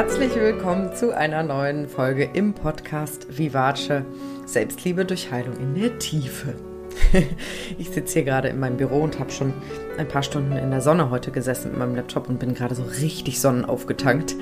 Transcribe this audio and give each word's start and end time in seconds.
herzlich 0.00 0.34
willkommen 0.34 0.94
zu 0.94 1.14
einer 1.14 1.42
neuen 1.42 1.86
Folge 1.86 2.30
im 2.32 2.54
Podcast 2.54 3.36
Vivace 3.36 4.02
Selbstliebe 4.46 5.04
durch 5.04 5.30
Heilung 5.30 5.58
in 5.58 5.74
der 5.74 5.98
Tiefe. 5.98 6.54
ich 7.78 7.90
sitze 7.90 8.14
hier 8.14 8.24
gerade 8.24 8.48
in 8.48 8.58
meinem 8.58 8.78
Büro 8.78 9.02
und 9.02 9.18
habe 9.18 9.30
schon 9.30 9.52
ein 9.98 10.08
paar 10.08 10.22
Stunden 10.22 10.56
in 10.56 10.70
der 10.70 10.80
Sonne 10.80 11.10
heute 11.10 11.32
gesessen 11.32 11.72
mit 11.72 11.80
meinem 11.80 11.96
Laptop 11.96 12.30
und 12.30 12.38
bin 12.38 12.54
gerade 12.54 12.74
so 12.74 12.82
richtig 12.82 13.42
sonnenaufgetankt 13.42 14.36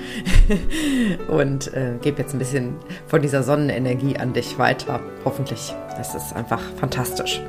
und 1.29 1.75
äh, 1.75 1.95
gebe 2.03 2.23
jetzt 2.23 2.35
ein 2.35 2.39
bisschen 2.39 2.77
von 3.09 3.21
dieser 3.21 3.43
Sonnenenergie 3.43 4.17
an 4.17 4.35
dich 4.35 4.61
weiter. 4.61 5.01
Hoffentlich. 5.25 5.75
Das 5.97 6.15
ist 6.15 6.37
einfach 6.37 6.63
fantastisch. 6.79 7.43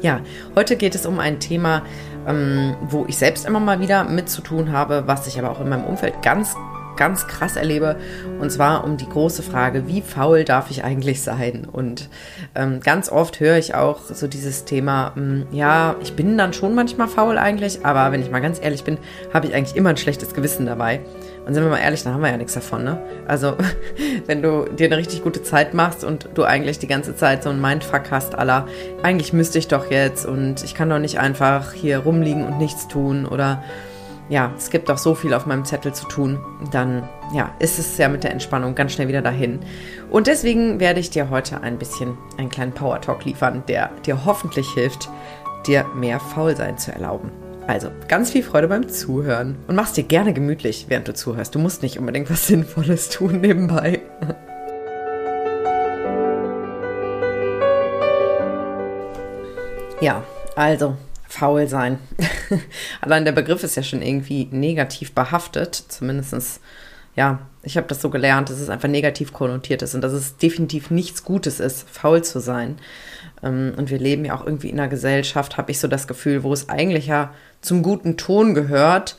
Ja, 0.00 0.22
heute 0.56 0.76
geht 0.76 0.94
es 0.94 1.04
um 1.04 1.18
ein 1.18 1.40
Thema, 1.40 1.82
ähm, 2.26 2.74
wo 2.80 3.04
ich 3.06 3.18
selbst 3.18 3.44
immer 3.44 3.60
mal 3.60 3.80
wieder 3.80 4.04
mit 4.04 4.30
zu 4.30 4.40
tun 4.40 4.72
habe, 4.72 5.04
was 5.06 5.26
ich 5.26 5.38
aber 5.38 5.50
auch 5.50 5.60
in 5.60 5.68
meinem 5.68 5.84
Umfeld 5.84 6.22
ganz 6.22 6.56
ganz 6.96 7.26
krass 7.26 7.56
erlebe. 7.56 7.96
Und 8.40 8.50
zwar 8.50 8.84
um 8.84 8.96
die 8.96 9.08
große 9.08 9.42
Frage, 9.42 9.86
wie 9.86 10.02
faul 10.02 10.44
darf 10.44 10.70
ich 10.70 10.84
eigentlich 10.84 11.22
sein? 11.22 11.66
Und 11.70 12.08
ähm, 12.54 12.80
ganz 12.80 13.10
oft 13.10 13.40
höre 13.40 13.58
ich 13.58 13.74
auch 13.74 14.00
so 14.12 14.26
dieses 14.26 14.64
Thema, 14.64 15.12
mh, 15.14 15.22
hm, 15.22 15.46
ja, 15.52 15.96
ich 16.02 16.14
bin 16.14 16.36
dann 16.38 16.52
schon 16.52 16.74
manchmal 16.74 17.08
faul 17.08 17.38
eigentlich, 17.38 17.84
aber 17.84 18.12
wenn 18.12 18.22
ich 18.22 18.30
mal 18.30 18.40
ganz 18.40 18.60
ehrlich 18.62 18.84
bin, 18.84 18.98
habe 19.32 19.46
ich 19.46 19.54
eigentlich 19.54 19.76
immer 19.76 19.90
ein 19.90 19.96
schlechtes 19.96 20.34
Gewissen 20.34 20.66
dabei. 20.66 21.00
Und 21.44 21.54
sind 21.54 21.64
wir 21.64 21.70
mal 21.70 21.78
ehrlich, 21.78 22.04
dann 22.04 22.14
haben 22.14 22.22
wir 22.22 22.30
ja 22.30 22.36
nichts 22.36 22.54
davon, 22.54 22.84
ne? 22.84 23.02
Also, 23.26 23.56
wenn 24.26 24.42
du 24.42 24.66
dir 24.66 24.86
eine 24.86 24.96
richtig 24.96 25.22
gute 25.24 25.42
Zeit 25.42 25.74
machst 25.74 26.04
und 26.04 26.28
du 26.34 26.44
eigentlich 26.44 26.78
die 26.78 26.86
ganze 26.86 27.16
Zeit 27.16 27.42
so 27.42 27.50
ein 27.50 27.60
Mindfuck 27.60 28.10
hast, 28.10 28.36
aller, 28.36 28.66
eigentlich 29.02 29.32
müsste 29.32 29.58
ich 29.58 29.66
doch 29.66 29.90
jetzt 29.90 30.24
und 30.24 30.62
ich 30.62 30.74
kann 30.74 30.88
doch 30.88 31.00
nicht 31.00 31.18
einfach 31.18 31.72
hier 31.72 31.98
rumliegen 31.98 32.46
und 32.46 32.58
nichts 32.58 32.86
tun 32.86 33.26
oder 33.26 33.62
ja, 34.32 34.50
es 34.56 34.70
gibt 34.70 34.88
doch 34.88 34.96
so 34.96 35.14
viel 35.14 35.34
auf 35.34 35.44
meinem 35.44 35.66
Zettel 35.66 35.92
zu 35.92 36.06
tun, 36.06 36.40
dann 36.70 37.06
ja, 37.34 37.54
ist 37.58 37.78
es 37.78 37.98
ja 37.98 38.08
mit 38.08 38.24
der 38.24 38.30
Entspannung 38.30 38.74
ganz 38.74 38.94
schnell 38.94 39.06
wieder 39.06 39.20
dahin. 39.20 39.60
Und 40.08 40.26
deswegen 40.26 40.80
werde 40.80 41.00
ich 41.00 41.10
dir 41.10 41.28
heute 41.28 41.60
ein 41.60 41.78
bisschen 41.78 42.16
einen 42.38 42.48
kleinen 42.48 42.72
Power 42.72 42.98
Talk 42.98 43.26
liefern, 43.26 43.62
der 43.68 43.90
dir 44.06 44.24
hoffentlich 44.24 44.70
hilft, 44.72 45.10
dir 45.66 45.84
mehr 45.94 46.18
Faulsein 46.18 46.78
zu 46.78 46.92
erlauben. 46.92 47.30
Also 47.66 47.88
ganz 48.08 48.30
viel 48.30 48.42
Freude 48.42 48.68
beim 48.68 48.88
Zuhören 48.88 49.58
und 49.66 49.76
mach's 49.76 49.92
dir 49.92 50.04
gerne 50.04 50.32
gemütlich, 50.32 50.86
während 50.88 51.08
du 51.08 51.12
zuhörst. 51.12 51.54
Du 51.54 51.58
musst 51.58 51.82
nicht 51.82 51.98
unbedingt 51.98 52.30
was 52.30 52.46
Sinnvolles 52.46 53.10
tun 53.10 53.42
nebenbei. 53.42 54.00
Ja, 60.00 60.24
also 60.56 60.96
faul 61.32 61.66
sein. 61.66 61.98
Allein 63.00 63.24
der 63.24 63.32
Begriff 63.32 63.64
ist 63.64 63.76
ja 63.76 63.82
schon 63.82 64.02
irgendwie 64.02 64.48
negativ 64.50 65.12
behaftet, 65.12 65.74
zumindestens 65.74 66.60
ja, 67.14 67.40
ich 67.62 67.76
habe 67.76 67.86
das 67.86 68.00
so 68.00 68.08
gelernt, 68.10 68.48
dass 68.48 68.58
es 68.58 68.70
einfach 68.70 68.88
negativ 68.88 69.32
konnotiert 69.32 69.82
ist 69.82 69.94
und 69.94 70.00
dass 70.00 70.12
es 70.12 70.36
definitiv 70.36 70.90
nichts 70.90 71.24
Gutes 71.24 71.60
ist, 71.60 71.86
faul 71.88 72.22
zu 72.24 72.40
sein. 72.40 72.78
Ähm, 73.42 73.74
und 73.76 73.90
wir 73.90 73.98
leben 73.98 74.24
ja 74.24 74.34
auch 74.34 74.46
irgendwie 74.46 74.70
in 74.70 74.80
einer 74.80 74.88
Gesellschaft, 74.88 75.58
habe 75.58 75.70
ich 75.70 75.78
so 75.78 75.88
das 75.88 76.06
Gefühl, 76.06 76.42
wo 76.42 76.52
es 76.52 76.68
eigentlich 76.68 77.06
ja 77.06 77.34
zum 77.60 77.82
guten 77.82 78.16
Ton 78.16 78.54
gehört, 78.54 79.16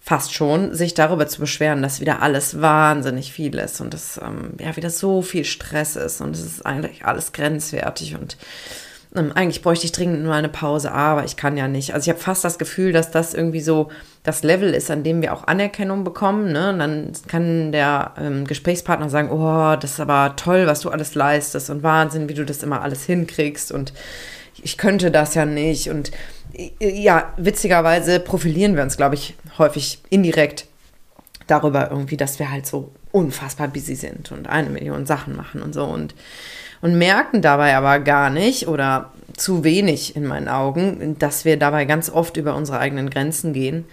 fast 0.00 0.34
schon, 0.34 0.74
sich 0.74 0.94
darüber 0.94 1.26
zu 1.28 1.40
beschweren, 1.40 1.82
dass 1.82 2.00
wieder 2.00 2.22
alles 2.22 2.60
wahnsinnig 2.60 3.32
viel 3.32 3.58
ist 3.58 3.80
und 3.80 3.94
dass 3.94 4.18
ähm, 4.18 4.54
ja 4.58 4.76
wieder 4.76 4.90
so 4.90 5.22
viel 5.22 5.44
Stress 5.44 5.96
ist 5.96 6.20
und 6.20 6.34
es 6.34 6.44
ist 6.44 6.66
eigentlich 6.66 7.04
alles 7.04 7.32
grenzwertig 7.32 8.16
und 8.16 8.36
eigentlich 9.12 9.62
bräuchte 9.62 9.86
ich 9.86 9.92
dringend 9.92 10.22
nur 10.22 10.34
eine 10.34 10.48
Pause, 10.48 10.92
aber 10.92 11.24
ich 11.24 11.36
kann 11.36 11.56
ja 11.56 11.66
nicht. 11.66 11.94
Also 11.94 12.04
ich 12.04 12.10
habe 12.10 12.22
fast 12.22 12.44
das 12.44 12.58
Gefühl, 12.58 12.92
dass 12.92 13.10
das 13.10 13.34
irgendwie 13.34 13.60
so 13.60 13.88
das 14.22 14.44
Level 14.44 14.72
ist, 14.72 14.90
an 14.90 15.02
dem 15.02 15.20
wir 15.20 15.34
auch 15.34 15.48
Anerkennung 15.48 16.04
bekommen. 16.04 16.52
Ne? 16.52 16.70
Und 16.70 16.78
dann 16.78 17.12
kann 17.26 17.72
der 17.72 18.14
ähm, 18.18 18.46
Gesprächspartner 18.46 19.10
sagen, 19.10 19.30
oh, 19.30 19.76
das 19.76 19.92
ist 19.92 20.00
aber 20.00 20.36
toll, 20.36 20.66
was 20.66 20.80
du 20.80 20.90
alles 20.90 21.16
leistest 21.16 21.70
und 21.70 21.82
Wahnsinn, 21.82 22.28
wie 22.28 22.34
du 22.34 22.44
das 22.44 22.62
immer 22.62 22.82
alles 22.82 23.04
hinkriegst 23.04 23.72
und 23.72 23.92
ich 24.62 24.76
könnte 24.78 25.10
das 25.10 25.34
ja 25.34 25.44
nicht. 25.44 25.90
Und 25.90 26.10
äh, 26.52 26.70
ja, 26.80 27.32
witzigerweise 27.36 28.20
profilieren 28.20 28.76
wir 28.76 28.82
uns, 28.82 28.96
glaube 28.96 29.14
ich, 29.16 29.34
häufig 29.58 30.00
indirekt 30.10 30.66
darüber 31.46 31.90
irgendwie, 31.90 32.16
dass 32.16 32.38
wir 32.38 32.50
halt 32.50 32.66
so 32.66 32.92
unfassbar 33.12 33.68
busy 33.68 33.94
sind 33.94 34.32
und 34.32 34.48
eine 34.48 34.70
Million 34.70 35.06
Sachen 35.06 35.36
machen 35.36 35.62
und 35.62 35.74
so 35.74 35.84
und 35.84 36.14
und 36.82 36.96
merken 36.96 37.42
dabei 37.42 37.76
aber 37.76 37.98
gar 37.98 38.30
nicht 38.30 38.66
oder 38.66 39.12
zu 39.36 39.64
wenig 39.64 40.16
in 40.16 40.26
meinen 40.26 40.48
Augen, 40.48 41.16
dass 41.18 41.44
wir 41.44 41.56
dabei 41.58 41.84
ganz 41.84 42.10
oft 42.10 42.36
über 42.36 42.54
unsere 42.54 42.78
eigenen 42.78 43.10
Grenzen 43.10 43.52
gehen 43.52 43.84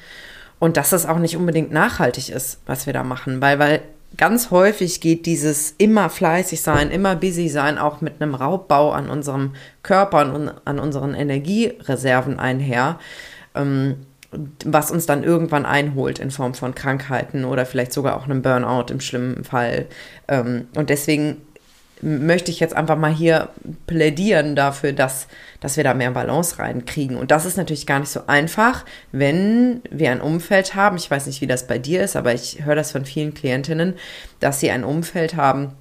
und 0.59 0.78
dass 0.78 0.89
das 0.89 1.05
auch 1.05 1.19
nicht 1.19 1.38
unbedingt 1.38 1.72
nachhaltig 1.72 2.29
ist, 2.29 2.59
was 2.66 2.85
wir 2.85 2.94
da 2.94 3.03
machen, 3.03 3.41
weil, 3.41 3.59
weil 3.59 3.81
ganz 4.16 4.51
häufig 4.51 5.01
geht 5.01 5.25
dieses 5.25 5.75
immer 5.78 6.09
fleißig 6.09 6.61
sein, 6.61 6.91
immer 6.91 7.16
busy 7.16 7.49
sein 7.49 7.78
auch 7.78 8.01
mit 8.01 8.22
einem 8.22 8.35
Raubbau 8.35 8.91
an 8.91 9.09
unserem 9.09 9.53
Körper 9.84 10.34
und 10.34 10.51
an 10.66 10.79
unseren 10.79 11.13
Energiereserven 11.13 12.39
einher. 12.39 12.99
Ähm, 13.53 14.06
was 14.66 14.92
uns 14.92 15.06
dann 15.06 15.24
irgendwann 15.24 15.66
einholt 15.66 16.20
in 16.20 16.32
Form 16.32 16.54
von 16.54 16.76
Krankheiten 16.76 17.46
oder 17.46 17.66
vielleicht 17.66 17.94
sogar 17.94 18.18
auch 18.18 18.26
einem 18.26 18.42
Burnout 18.42 18.92
im 18.92 19.00
schlimmen 19.00 19.44
Fall. 19.44 19.86
Ähm, 20.28 20.68
und 20.76 20.90
deswegen 20.90 21.42
möchte 22.02 22.52
ich 22.52 22.60
jetzt 22.60 22.76
einfach 22.76 22.98
mal 22.98 23.14
hier 23.14 23.50
plädieren 23.88 24.56
dafür, 24.56 24.94
dass, 24.94 25.28
dass 25.60 25.78
wir 25.78 25.84
da 25.84 25.94
mehr 25.94 26.12
Balance 26.12 26.60
reinkriegen. 26.60 27.18
Und 27.18 27.32
das 27.32 27.46
ist 27.46 27.58
natürlich 27.58 27.88
gar 27.88 28.00
nicht 28.00 28.12
so 28.12 28.22
einfach, 28.28 28.86
wenn 29.12 29.82
wir 29.90 30.12
ein 30.12 30.22
Umfeld 30.22 30.76
haben. 30.76 30.98
Ich 30.98 31.09
weiß 31.09 31.26
nicht, 31.26 31.42
wie 31.42 31.48
das 31.48 31.66
bei 31.66 31.80
dir 31.80 32.04
ist, 32.04 32.16
aber 32.16 32.34
ich 32.34 32.64
höre 32.64 32.76
das 32.76 32.92
von 32.92 33.06
vielen 33.06 33.34
Klientinnen, 33.34 33.96
dass 34.40 34.59
sie 34.59 34.70
ein 34.70 34.84
Umfeld 34.84 35.36
haben, 35.36 35.74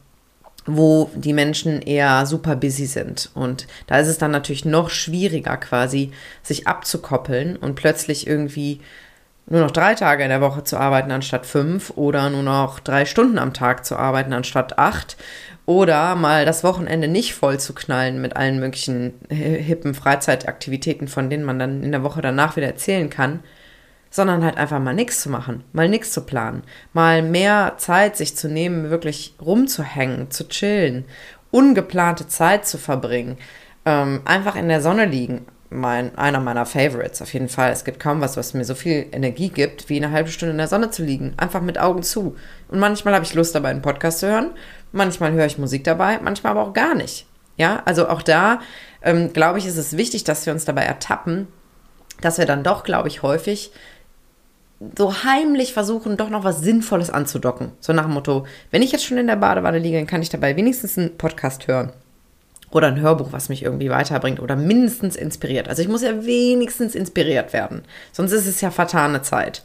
wo 0.66 1.10
die 1.14 1.32
Menschen 1.32 1.80
eher 1.80 2.26
super 2.26 2.56
busy 2.56 2.86
sind. 2.86 3.30
Und 3.34 3.66
da 3.86 3.98
ist 3.98 4.08
es 4.08 4.18
dann 4.18 4.32
natürlich 4.32 4.64
noch 4.64 4.90
schwieriger, 4.90 5.56
quasi 5.56 6.12
sich 6.42 6.66
abzukoppeln 6.66 7.56
und 7.56 7.76
plötzlich 7.76 8.26
irgendwie 8.26 8.80
nur 9.48 9.60
noch 9.60 9.70
drei 9.70 9.94
Tage 9.94 10.24
in 10.24 10.28
der 10.28 10.40
Woche 10.40 10.64
zu 10.64 10.76
arbeiten 10.76 11.12
anstatt 11.12 11.46
fünf 11.46 11.90
oder 11.90 12.30
nur 12.30 12.42
noch 12.42 12.80
drei 12.80 13.04
Stunden 13.04 13.38
am 13.38 13.54
Tag 13.54 13.86
zu 13.86 13.96
arbeiten 13.96 14.32
anstatt 14.32 14.78
acht 14.78 15.16
oder 15.66 16.16
mal 16.16 16.44
das 16.44 16.64
Wochenende 16.64 17.08
nicht 17.08 17.34
voll 17.34 17.58
zu 17.60 17.72
knallen 17.72 18.20
mit 18.20 18.36
allen 18.36 18.58
möglichen 18.58 19.14
hippen 19.28 19.94
Freizeitaktivitäten, 19.94 21.06
von 21.08 21.30
denen 21.30 21.44
man 21.44 21.58
dann 21.58 21.82
in 21.82 21.92
der 21.92 22.02
Woche 22.02 22.22
danach 22.22 22.56
wieder 22.56 22.66
erzählen 22.66 23.10
kann, 23.10 23.40
sondern 24.16 24.44
halt 24.44 24.56
einfach 24.56 24.80
mal 24.80 24.94
nichts 24.94 25.20
zu 25.20 25.30
machen, 25.30 25.62
mal 25.72 25.88
nichts 25.88 26.10
zu 26.10 26.22
planen, 26.22 26.62
mal 26.92 27.22
mehr 27.22 27.74
Zeit 27.76 28.16
sich 28.16 28.36
zu 28.36 28.48
nehmen, 28.48 28.90
wirklich 28.90 29.34
rumzuhängen, 29.40 30.30
zu 30.30 30.48
chillen, 30.48 31.04
ungeplante 31.50 32.26
Zeit 32.26 32.66
zu 32.66 32.78
verbringen, 32.78 33.38
ähm, 33.84 34.22
einfach 34.24 34.56
in 34.56 34.68
der 34.68 34.82
Sonne 34.82 35.04
liegen. 35.06 35.46
Mein, 35.68 36.16
einer 36.16 36.38
meiner 36.38 36.64
Favorites 36.64 37.20
auf 37.20 37.32
jeden 37.34 37.48
Fall. 37.48 37.72
Es 37.72 37.84
gibt 37.84 37.98
kaum 37.98 38.20
was, 38.20 38.36
was 38.36 38.54
mir 38.54 38.64
so 38.64 38.76
viel 38.76 39.06
Energie 39.10 39.48
gibt, 39.48 39.88
wie 39.88 39.96
eine 39.96 40.12
halbe 40.12 40.30
Stunde 40.30 40.52
in 40.52 40.58
der 40.58 40.68
Sonne 40.68 40.90
zu 40.90 41.02
liegen. 41.02 41.34
Einfach 41.38 41.60
mit 41.60 41.76
Augen 41.76 42.04
zu. 42.04 42.36
Und 42.68 42.78
manchmal 42.78 43.14
habe 43.14 43.24
ich 43.24 43.34
Lust 43.34 43.52
dabei, 43.54 43.70
einen 43.70 43.82
Podcast 43.82 44.20
zu 44.20 44.28
hören 44.28 44.52
Manchmal 44.92 45.32
höre 45.32 45.44
ich 45.44 45.58
Musik 45.58 45.84
dabei, 45.84 46.18
manchmal 46.22 46.52
aber 46.52 46.62
auch 46.62 46.72
gar 46.72 46.94
nicht. 46.94 47.26
Ja, 47.56 47.82
also 47.84 48.08
auch 48.08 48.22
da, 48.22 48.60
ähm, 49.02 49.32
glaube 49.32 49.58
ich, 49.58 49.66
ist 49.66 49.76
es 49.76 49.96
wichtig, 49.96 50.24
dass 50.24 50.46
wir 50.46 50.52
uns 50.52 50.64
dabei 50.64 50.82
ertappen, 50.84 51.48
dass 52.22 52.38
wir 52.38 52.46
dann 52.46 52.62
doch, 52.62 52.82
glaube 52.82 53.08
ich, 53.08 53.22
häufig 53.22 53.72
so 54.96 55.24
heimlich 55.24 55.72
versuchen, 55.72 56.16
doch 56.16 56.28
noch 56.28 56.44
was 56.44 56.60
Sinnvolles 56.60 57.10
anzudocken. 57.10 57.72
So 57.80 57.92
nach 57.92 58.04
dem 58.04 58.14
Motto, 58.14 58.46
wenn 58.70 58.82
ich 58.82 58.92
jetzt 58.92 59.04
schon 59.04 59.18
in 59.18 59.26
der 59.26 59.36
Badewanne 59.36 59.78
liege, 59.78 59.96
dann 59.96 60.06
kann 60.06 60.22
ich 60.22 60.28
dabei 60.28 60.56
wenigstens 60.56 60.98
einen 60.98 61.16
Podcast 61.16 61.66
hören. 61.66 61.92
Oder 62.70 62.88
ein 62.88 63.00
Hörbuch, 63.00 63.28
was 63.32 63.48
mich 63.48 63.62
irgendwie 63.62 63.90
weiterbringt 63.90 64.40
oder 64.40 64.56
mindestens 64.56 65.16
inspiriert. 65.16 65.68
Also 65.68 65.82
ich 65.82 65.88
muss 65.88 66.02
ja 66.02 66.26
wenigstens 66.26 66.94
inspiriert 66.94 67.52
werden. 67.52 67.82
Sonst 68.12 68.32
ist 68.32 68.46
es 68.46 68.60
ja 68.60 68.70
vertane 68.70 69.22
Zeit. 69.22 69.62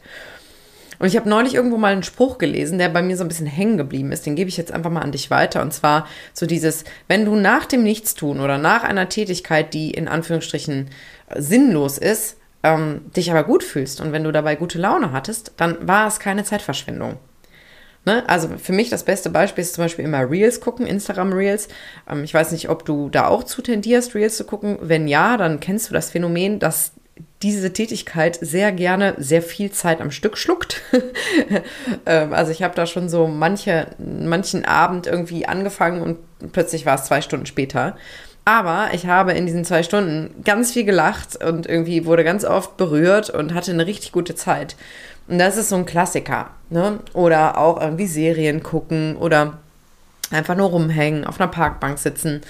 Und 0.99 1.07
ich 1.07 1.17
habe 1.17 1.27
neulich 1.27 1.55
irgendwo 1.55 1.77
mal 1.77 1.93
einen 1.93 2.03
Spruch 2.03 2.37
gelesen, 2.37 2.77
der 2.77 2.87
bei 2.87 3.01
mir 3.01 3.17
so 3.17 3.23
ein 3.23 3.27
bisschen 3.27 3.47
hängen 3.47 3.75
geblieben 3.75 4.11
ist. 4.11 4.27
Den 4.27 4.35
gebe 4.35 4.49
ich 4.49 4.57
jetzt 4.57 4.71
einfach 4.71 4.91
mal 4.91 5.01
an 5.01 5.11
dich 5.11 5.31
weiter. 5.31 5.63
Und 5.63 5.73
zwar 5.73 6.07
so 6.31 6.45
dieses, 6.45 6.83
wenn 7.07 7.25
du 7.25 7.35
nach 7.35 7.65
dem 7.65 7.81
Nichtstun 7.81 8.39
oder 8.39 8.59
nach 8.59 8.83
einer 8.83 9.09
Tätigkeit, 9.09 9.73
die 9.73 9.89
in 9.89 10.07
Anführungsstrichen 10.07 10.91
sinnlos 11.35 11.97
ist, 11.97 12.37
ähm, 12.63 13.11
dich 13.15 13.31
aber 13.31 13.43
gut 13.43 13.63
fühlst 13.63 14.01
und 14.01 14.11
wenn 14.11 14.23
du 14.23 14.31
dabei 14.31 14.55
gute 14.55 14.77
Laune 14.77 15.11
hattest, 15.11 15.53
dann 15.57 15.87
war 15.87 16.07
es 16.07 16.19
keine 16.19 16.43
Zeitverschwendung. 16.43 17.17
Ne? 18.05 18.23
Also 18.27 18.49
für 18.57 18.73
mich 18.73 18.89
das 18.89 19.03
beste 19.03 19.29
Beispiel 19.29 19.61
ist 19.61 19.75
zum 19.75 19.83
Beispiel 19.83 20.05
immer 20.05 20.29
Reels 20.29 20.59
gucken, 20.59 20.87
Instagram 20.87 21.33
Reels. 21.33 21.67
Ähm, 22.09 22.23
ich 22.23 22.33
weiß 22.33 22.51
nicht, 22.51 22.69
ob 22.69 22.85
du 22.85 23.09
da 23.09 23.27
auch 23.27 23.43
zu 23.43 23.61
tendierst, 23.61 24.15
Reels 24.15 24.37
zu 24.37 24.43
gucken. 24.43 24.77
Wenn 24.81 25.07
ja, 25.07 25.37
dann 25.37 25.59
kennst 25.59 25.89
du 25.89 25.93
das 25.93 26.09
Phänomen, 26.09 26.59
dass 26.59 26.93
diese 27.43 27.73
Tätigkeit 27.73 28.37
sehr 28.41 28.71
gerne 28.71 29.15
sehr 29.17 29.41
viel 29.41 29.71
Zeit 29.71 30.01
am 30.01 30.11
Stück 30.11 30.37
schluckt. 30.37 30.81
Ähm, 32.05 32.33
also 32.33 32.51
ich 32.51 32.63
habe 32.63 32.75
da 32.75 32.85
schon 32.85 33.09
so 33.09 33.27
manche, 33.27 33.87
manchen 33.97 34.65
Abend 34.65 35.07
irgendwie 35.07 35.45
angefangen 35.45 36.01
und 36.01 36.51
plötzlich 36.51 36.85
war 36.85 36.95
es 36.95 37.05
zwei 37.05 37.21
Stunden 37.21 37.45
später. 37.45 37.95
Aber 38.43 38.89
ich 38.93 39.05
habe 39.05 39.33
in 39.33 39.45
diesen 39.45 39.65
zwei 39.65 39.83
Stunden 39.83 40.43
ganz 40.43 40.71
viel 40.71 40.83
gelacht 40.83 41.43
und 41.43 41.67
irgendwie 41.67 42.05
wurde 42.05 42.23
ganz 42.23 42.43
oft 42.43 42.75
berührt 42.77 43.29
und 43.29 43.53
hatte 43.53 43.71
eine 43.71 43.85
richtig 43.85 44.11
gute 44.11 44.35
Zeit. 44.35 44.75
Und 45.27 45.37
das 45.37 45.57
ist 45.57 45.69
so 45.69 45.75
ein 45.75 45.85
Klassiker. 45.85 46.49
Ne? 46.69 46.99
Oder 47.13 47.57
auch 47.57 47.79
irgendwie 47.79 48.07
Serien 48.07 48.63
gucken 48.63 49.15
oder 49.15 49.59
einfach 50.31 50.55
nur 50.55 50.69
rumhängen, 50.69 51.25
auf 51.25 51.39
einer 51.39 51.51
Parkbank 51.51 51.99
sitzen, 51.99 52.41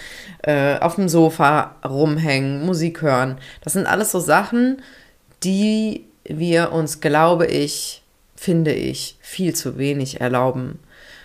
äh, 0.43 0.77
auf 0.79 0.95
dem 0.95 1.09
Sofa 1.09 1.75
rumhängen, 1.85 2.65
Musik 2.65 3.01
hören. 3.01 3.38
Das 3.63 3.73
sind 3.73 3.88
alles 3.88 4.11
so 4.11 4.19
Sachen, 4.19 4.81
die 5.43 6.05
wir 6.23 6.71
uns, 6.71 7.01
glaube 7.01 7.47
ich, 7.47 8.03
finde 8.35 8.73
ich, 8.73 9.17
viel 9.19 9.53
zu 9.55 9.77
wenig 9.77 10.21
erlauben. 10.21 10.79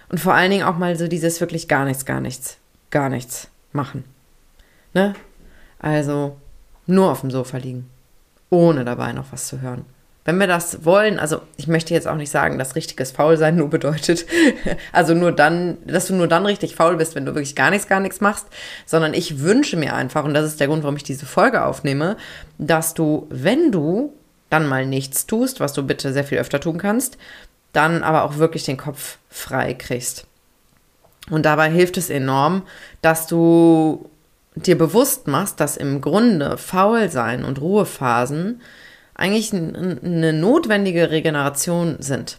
Und 0.09 0.19
vor 0.19 0.35
allen 0.35 0.51
Dingen 0.51 0.65
auch 0.65 0.79
mal 0.79 0.97
so 0.97 1.09
dieses 1.09 1.41
wirklich 1.41 1.69
gar 1.69 1.85
nichts, 1.85 2.05
gar 2.05 2.21
nichts, 2.21 2.59
gar 2.91 3.09
nichts 3.09 3.49
machen. 3.73 4.05
Ne? 4.97 5.15
Also 5.79 6.39
nur 6.87 7.11
auf 7.11 7.21
dem 7.21 7.31
Sofa 7.31 7.59
liegen, 7.59 7.91
ohne 8.49 8.83
dabei 8.83 9.13
noch 9.13 9.27
was 9.31 9.47
zu 9.47 9.61
hören. 9.61 9.85
Wenn 10.25 10.39
wir 10.39 10.47
das 10.47 10.87
wollen, 10.87 11.19
also 11.19 11.43
ich 11.59 11.67
möchte 11.69 11.93
jetzt 11.93 12.09
auch 12.09 12.17
nicht 12.17 12.31
sagen, 12.31 12.59
dass 12.59 12.77
richtiges 12.77 13.11
Faulsein 13.11 13.57
nur 13.57 13.69
bedeutet, 13.69 14.25
also 14.93 15.13
nur 15.13 15.33
dann, 15.33 15.77
dass 15.85 16.07
du 16.07 16.15
nur 16.15 16.29
dann 16.29 16.47
richtig 16.47 16.75
faul 16.77 16.97
bist, 16.97 17.15
wenn 17.15 17.27
du 17.27 17.35
wirklich 17.35 17.55
gar 17.55 17.69
nichts, 17.69 17.89
gar 17.89 18.01
nichts 18.01 18.23
machst, 18.23 18.47
sondern 18.87 19.13
ich 19.13 19.41
wünsche 19.41 19.77
mir 19.77 19.95
einfach, 19.95 20.25
und 20.25 20.33
das 20.33 20.47
ist 20.47 20.61
der 20.61 20.69
Grund, 20.69 20.83
warum 20.83 20.97
ich 20.97 21.05
diese 21.05 21.27
Folge 21.27 21.67
aufnehme, 21.67 22.17
dass 22.57 22.95
du, 22.95 23.27
wenn 23.29 23.71
du 23.71 24.15
dann 24.49 24.67
mal 24.67 24.87
nichts 24.87 25.27
tust, 25.27 25.61
was 25.61 25.75
du 25.75 25.83
bitte 25.83 26.15
sehr 26.15 26.25
viel 26.25 26.39
öfter 26.39 26.59
tun 26.59 26.79
kannst, 26.79 27.19
dann 27.75 28.03
aber 28.03 28.25
auch 28.25 28.39
wirklich 28.39 28.65
den 28.65 28.79
Kopf 28.79 29.19
frei 29.29 29.75
kriegst. 29.75 30.27
Und 31.29 31.45
dabei 31.45 31.71
hilft 31.71 31.99
es 31.99 32.09
enorm, 32.09 32.63
dass 33.03 33.27
du 33.27 34.09
dir 34.57 34.77
bewusst 34.77 35.29
machst, 35.29 35.61
dass 35.61 35.77
im 35.77 36.01
Grunde 36.01 36.57
Faulsein 36.57 37.45
und 37.45 37.61
Ruhephasen 37.61 38.61
eigentlich 39.15 39.53
eine 39.53 40.33
notwendige 40.33 41.11
Regeneration 41.11 41.97
sind. 42.01 42.39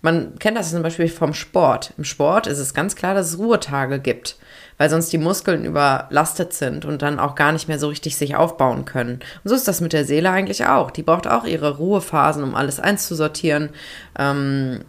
Man 0.00 0.38
kennt 0.38 0.56
das 0.56 0.70
zum 0.70 0.82
Beispiel 0.82 1.08
vom 1.08 1.34
Sport. 1.34 1.92
Im 1.98 2.04
Sport 2.04 2.46
ist 2.46 2.58
es 2.58 2.74
ganz 2.74 2.96
klar, 2.96 3.14
dass 3.14 3.28
es 3.28 3.38
Ruhetage 3.38 3.98
gibt, 3.98 4.36
weil 4.78 4.88
sonst 4.88 5.12
die 5.12 5.18
Muskeln 5.18 5.64
überlastet 5.64 6.52
sind 6.54 6.84
und 6.84 7.02
dann 7.02 7.18
auch 7.18 7.34
gar 7.34 7.52
nicht 7.52 7.68
mehr 7.68 7.78
so 7.78 7.88
richtig 7.88 8.16
sich 8.16 8.36
aufbauen 8.36 8.84
können. 8.84 9.20
Und 9.44 9.48
so 9.48 9.54
ist 9.54 9.68
das 9.68 9.80
mit 9.80 9.92
der 9.92 10.04
Seele 10.04 10.30
eigentlich 10.30 10.66
auch. 10.66 10.90
Die 10.90 11.02
braucht 11.02 11.26
auch 11.26 11.44
ihre 11.44 11.76
Ruhephasen, 11.76 12.42
um 12.42 12.54
alles 12.54 12.80
einzusortieren, 12.80 13.70
ähm, 14.18 14.80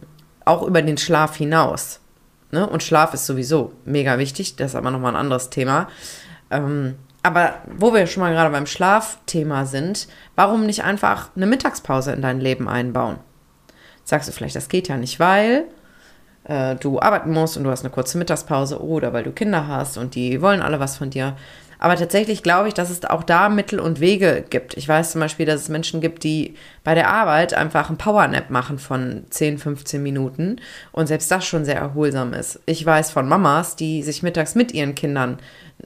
auch 0.44 0.62
über 0.62 0.80
den 0.80 0.96
Schlaf 0.96 1.36
hinaus. 1.36 2.00
Ne? 2.50 2.66
Und 2.66 2.82
Schlaf 2.82 3.12
ist 3.12 3.26
sowieso 3.26 3.72
mega 3.84 4.18
wichtig, 4.18 4.56
das 4.56 4.72
ist 4.72 4.76
aber 4.76 4.90
nochmal 4.90 5.12
ein 5.12 5.20
anderes 5.20 5.50
Thema. 5.50 5.88
Ähm, 6.50 6.96
aber 7.22 7.56
wo 7.66 7.92
wir 7.92 8.06
schon 8.06 8.22
mal 8.22 8.32
gerade 8.32 8.50
beim 8.50 8.66
Schlafthema 8.66 9.66
sind, 9.66 10.08
warum 10.36 10.66
nicht 10.66 10.84
einfach 10.84 11.30
eine 11.36 11.46
Mittagspause 11.46 12.12
in 12.12 12.22
dein 12.22 12.40
Leben 12.40 12.68
einbauen? 12.68 13.18
Sagst 14.04 14.28
du 14.28 14.32
vielleicht, 14.32 14.56
das 14.56 14.68
geht 14.68 14.88
ja 14.88 14.96
nicht, 14.96 15.20
weil 15.20 15.64
äh, 16.44 16.76
du 16.76 17.00
arbeiten 17.00 17.32
musst 17.32 17.56
und 17.56 17.64
du 17.64 17.70
hast 17.70 17.84
eine 17.84 17.90
kurze 17.90 18.18
Mittagspause 18.18 18.82
oder 18.82 19.12
weil 19.12 19.24
du 19.24 19.32
Kinder 19.32 19.66
hast 19.66 19.98
und 19.98 20.14
die 20.14 20.40
wollen 20.40 20.62
alle 20.62 20.80
was 20.80 20.96
von 20.96 21.10
dir. 21.10 21.36
Aber 21.78 21.96
tatsächlich 21.96 22.42
glaube 22.42 22.68
ich, 22.68 22.74
dass 22.74 22.90
es 22.90 23.04
auch 23.04 23.22
da 23.22 23.48
Mittel 23.48 23.80
und 23.80 24.00
Wege 24.00 24.44
gibt. 24.48 24.76
Ich 24.76 24.88
weiß 24.88 25.12
zum 25.12 25.20
Beispiel, 25.20 25.46
dass 25.46 25.62
es 25.62 25.68
Menschen 25.68 26.00
gibt, 26.00 26.24
die 26.24 26.54
bei 26.84 26.94
der 26.94 27.08
Arbeit 27.08 27.54
einfach 27.54 27.88
einen 27.88 27.98
Powernap 27.98 28.50
machen 28.50 28.78
von 28.78 29.24
10, 29.30 29.58
15 29.58 30.02
Minuten 30.02 30.60
und 30.92 31.06
selbst 31.06 31.30
das 31.30 31.46
schon 31.46 31.64
sehr 31.64 31.76
erholsam 31.76 32.34
ist. 32.34 32.60
Ich 32.66 32.84
weiß 32.84 33.10
von 33.10 33.28
Mamas, 33.28 33.76
die 33.76 34.02
sich 34.02 34.22
mittags 34.22 34.54
mit 34.54 34.72
ihren 34.72 34.94
Kindern 34.94 35.38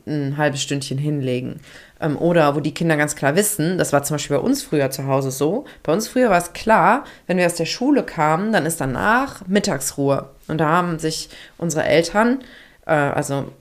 ein 0.06 0.36
halbes 0.38 0.62
Stündchen 0.62 0.98
hinlegen. 0.98 1.60
Ähm, 2.00 2.16
oder 2.16 2.56
wo 2.56 2.60
die 2.60 2.74
Kinder 2.74 2.96
ganz 2.96 3.14
klar 3.14 3.36
wissen, 3.36 3.78
das 3.78 3.92
war 3.92 4.02
zum 4.02 4.14
Beispiel 4.14 4.36
bei 4.38 4.42
uns 4.42 4.62
früher 4.62 4.90
zu 4.90 5.06
Hause 5.06 5.30
so, 5.30 5.66
bei 5.82 5.92
uns 5.92 6.08
früher 6.08 6.30
war 6.30 6.38
es 6.38 6.52
klar, 6.52 7.04
wenn 7.26 7.36
wir 7.36 7.46
aus 7.46 7.54
der 7.54 7.66
Schule 7.66 8.02
kamen, 8.02 8.52
dann 8.52 8.66
ist 8.66 8.80
danach 8.80 9.46
Mittagsruhe. 9.46 10.30
Und 10.48 10.58
da 10.58 10.68
haben 10.68 10.98
sich 10.98 11.28
unsere 11.58 11.84
Eltern, 11.84 12.40
äh, 12.86 12.92
also 12.92 13.52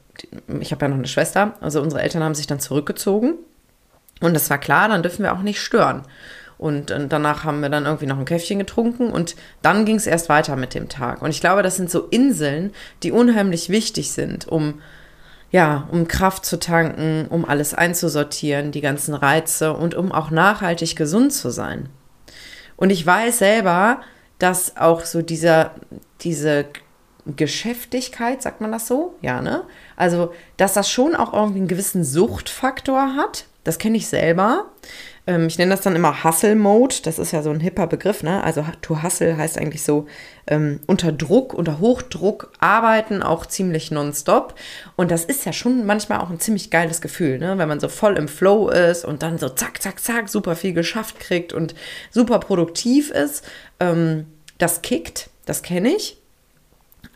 ich 0.60 0.72
habe 0.72 0.86
ja 0.86 0.90
noch 0.90 0.98
eine 0.98 1.08
Schwester, 1.08 1.54
also 1.62 1.82
unsere 1.82 2.02
Eltern 2.02 2.24
haben 2.24 2.36
sich 2.36 2.48
dann 2.48 2.60
zurückgezogen. 2.60 3.36
Und 4.20 4.34
das 4.34 4.50
war 4.50 4.58
klar, 4.58 4.88
dann 4.88 5.04
dürfen 5.04 5.24
wir 5.24 5.34
auch 5.34 5.42
nicht 5.42 5.60
stören. 5.60 6.04
Und, 6.58 6.94
danach 7.10 7.44
haben 7.44 7.62
wir 7.62 7.70
dann 7.70 7.86
irgendwie 7.86 8.06
noch 8.06 8.20
ein 8.20 8.26
Käffchen 8.26 8.60
getrunken 8.60 9.10
und 9.10 9.36
dann 9.64 9.84
ging 9.84 9.96
es 9.96 10.06
erst 10.06 10.30
weiter 10.30 10.56
mit 10.56 10.76
dem 10.76 10.90
Tag. 10.90 11.24
Und 11.24 11.32
ich 11.32 11.42
glaube, 11.42 11.64
das 11.64 11.76
sind 11.76 11.90
so 11.90 12.02
Inseln, 12.12 12.72
die 13.02 13.12
unheimlich 13.12 13.70
wichtig 13.70 14.12
sind, 14.12 14.48
um 14.48 14.80
ja, 15.50 15.88
um 15.92 16.08
Kraft 16.08 16.46
zu 16.46 16.60
tanken, 16.60 17.28
um 17.30 17.46
alles 17.46 17.74
einzusortieren, 17.74 18.72
die 18.72 18.80
ganzen 18.80 19.14
Reize 19.14 19.74
und 19.74 19.96
um 19.96 20.12
auch 20.12 20.32
nachhaltig 20.32 20.96
gesund 20.96 21.34
zu 21.34 21.50
sein. 21.50 21.90
Und 22.78 22.90
ich 22.90 23.06
weiß 23.06 23.40
selber, 23.40 24.02
dass 24.40 24.78
auch 24.78 25.04
so 25.04 25.22
dieser, 25.22 25.76
diese 26.22 26.66
Geschäftigkeit, 27.26 28.42
sagt 28.42 28.62
man 28.62 28.72
das 28.72 28.88
so? 28.88 29.16
Ja, 29.22 29.42
ne? 29.42 29.64
Also, 29.96 30.34
dass 30.58 30.74
das 30.74 30.90
schon 30.90 31.16
auch 31.16 31.34
irgendwie 31.34 31.60
einen 31.60 31.68
gewissen 31.68 32.04
Suchtfaktor 32.04 33.16
hat. 33.16 33.46
Das 33.64 33.78
kenne 33.78 33.98
ich 33.98 34.08
selber. 34.08 34.72
Ähm, 35.28 35.48
ich 35.48 35.58
nenne 35.58 35.72
das 35.72 35.82
dann 35.82 35.96
immer 35.96 36.24
Hustle 36.24 36.56
Mode. 36.56 36.96
Das 37.04 37.20
ist 37.20 37.32
ja 37.32 37.44
so 37.44 37.52
ein 37.52 37.60
hipper 37.60 37.88
Begriff, 37.88 38.24
ne? 38.24 38.44
Also 38.44 38.66
to 38.82 39.04
hustle 39.04 39.38
heißt 39.38 39.58
eigentlich 39.58 39.84
so 39.84 40.08
ähm, 40.48 40.80
unter 40.88 41.12
Druck, 41.12 41.54
unter 41.54 41.80
Hochdruck 41.80 42.52
arbeiten, 42.60 43.22
auch 43.22 43.46
ziemlich 43.46 43.92
nonstop. 43.92 44.56
Und 44.96 45.12
das 45.12 45.26
ist 45.26 45.46
ja 45.46 45.54
schon 45.54 45.86
manchmal 45.86 46.22
auch 46.22 46.30
ein 46.30 46.40
ziemlich 46.40 46.72
geiles 46.72 47.02
Gefühl, 47.02 47.38
ne? 47.38 47.58
Wenn 47.58 47.70
man 47.70 47.80
so 47.80 47.88
voll 47.88 48.18
im 48.18 48.28
Flow 48.28 48.70
ist 48.70 49.06
und 49.06 49.22
dann 49.22 49.38
so 49.38 49.50
zack, 49.50 49.82
zack, 49.82 50.00
zack, 50.00 50.30
super 50.30 50.56
viel 50.56 50.74
geschafft 50.74 51.20
kriegt 51.20 51.54
und 51.54 51.76
super 52.10 52.40
produktiv 52.40 53.12
ist. 53.12 53.44
Ähm, 53.80 54.26
das 54.58 54.82
kickt, 54.82 55.30
das 55.46 55.62
kenne 55.62 55.90
ich. 55.90 56.21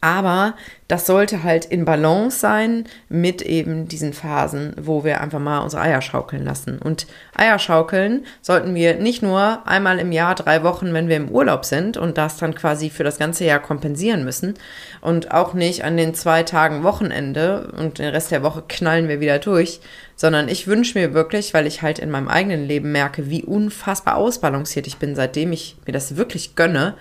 Aber 0.06 0.54
das 0.88 1.08
sollte 1.08 1.42
halt 1.42 1.66
in 1.66 1.84
Balance 1.84 2.38
sein 2.38 2.84
mit 3.10 3.42
eben 3.42 3.88
diesen 3.88 4.14
Phasen, 4.14 4.76
wo 4.80 5.04
wir 5.04 5.20
einfach 5.20 5.40
mal 5.40 5.62
unsere 5.62 5.82
Eier 5.82 6.00
schaukeln 6.04 6.46
lassen. 6.46 6.78
Und 6.78 7.08
Eier 7.36 7.58
schaukeln 7.58 8.24
sollten 8.40 8.76
wir 8.76 8.98
nicht 8.98 9.24
nur 9.24 9.68
einmal 9.68 9.98
im 9.98 10.12
Jahr, 10.12 10.36
drei 10.36 10.62
Wochen, 10.62 10.94
wenn 10.94 11.08
wir 11.08 11.16
im 11.16 11.30
Urlaub 11.30 11.66
sind 11.66 11.98
und 11.98 12.20
das 12.20 12.38
dann 12.38 12.54
quasi 12.54 12.92
für 12.92 13.04
das 13.04 13.18
ganze 13.18 13.46
Jahr 13.46 13.60
kompensieren 13.60 14.24
müssen. 14.24 14.54
Und 15.02 15.32
auch 15.32 15.56
nicht 15.56 15.84
an 15.84 15.98
den 15.98 16.14
zwei 16.14 16.44
Tagen 16.44 16.84
Wochenende 16.84 17.74
und 17.76 17.98
den 17.98 18.10
Rest 18.10 18.30
der 18.30 18.44
Woche 18.44 18.64
knallen 18.68 19.08
wir 19.08 19.20
wieder 19.20 19.40
durch. 19.40 19.80
Sondern 20.16 20.50
ich 20.50 20.68
wünsche 20.68 21.00
mir 21.00 21.16
wirklich, 21.16 21.56
weil 21.56 21.66
ich 21.66 21.82
halt 21.82 21.98
in 21.98 22.12
meinem 22.12 22.28
eigenen 22.28 22.68
Leben 22.68 22.92
merke, 22.92 23.32
wie 23.32 23.44
unfassbar 23.44 24.18
ausbalanciert 24.18 24.86
ich 24.86 24.98
bin, 24.98 25.16
seitdem 25.16 25.52
ich 25.52 25.78
mir 25.88 25.94
das 25.94 26.16
wirklich 26.16 26.56
gönne, 26.56 26.94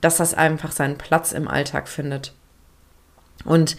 dass 0.00 0.16
das 0.16 0.32
einfach 0.32 0.72
seinen 0.72 0.96
Platz 0.96 1.32
im 1.32 1.46
Alltag 1.46 1.88
findet. 1.88 2.32
Und 3.44 3.76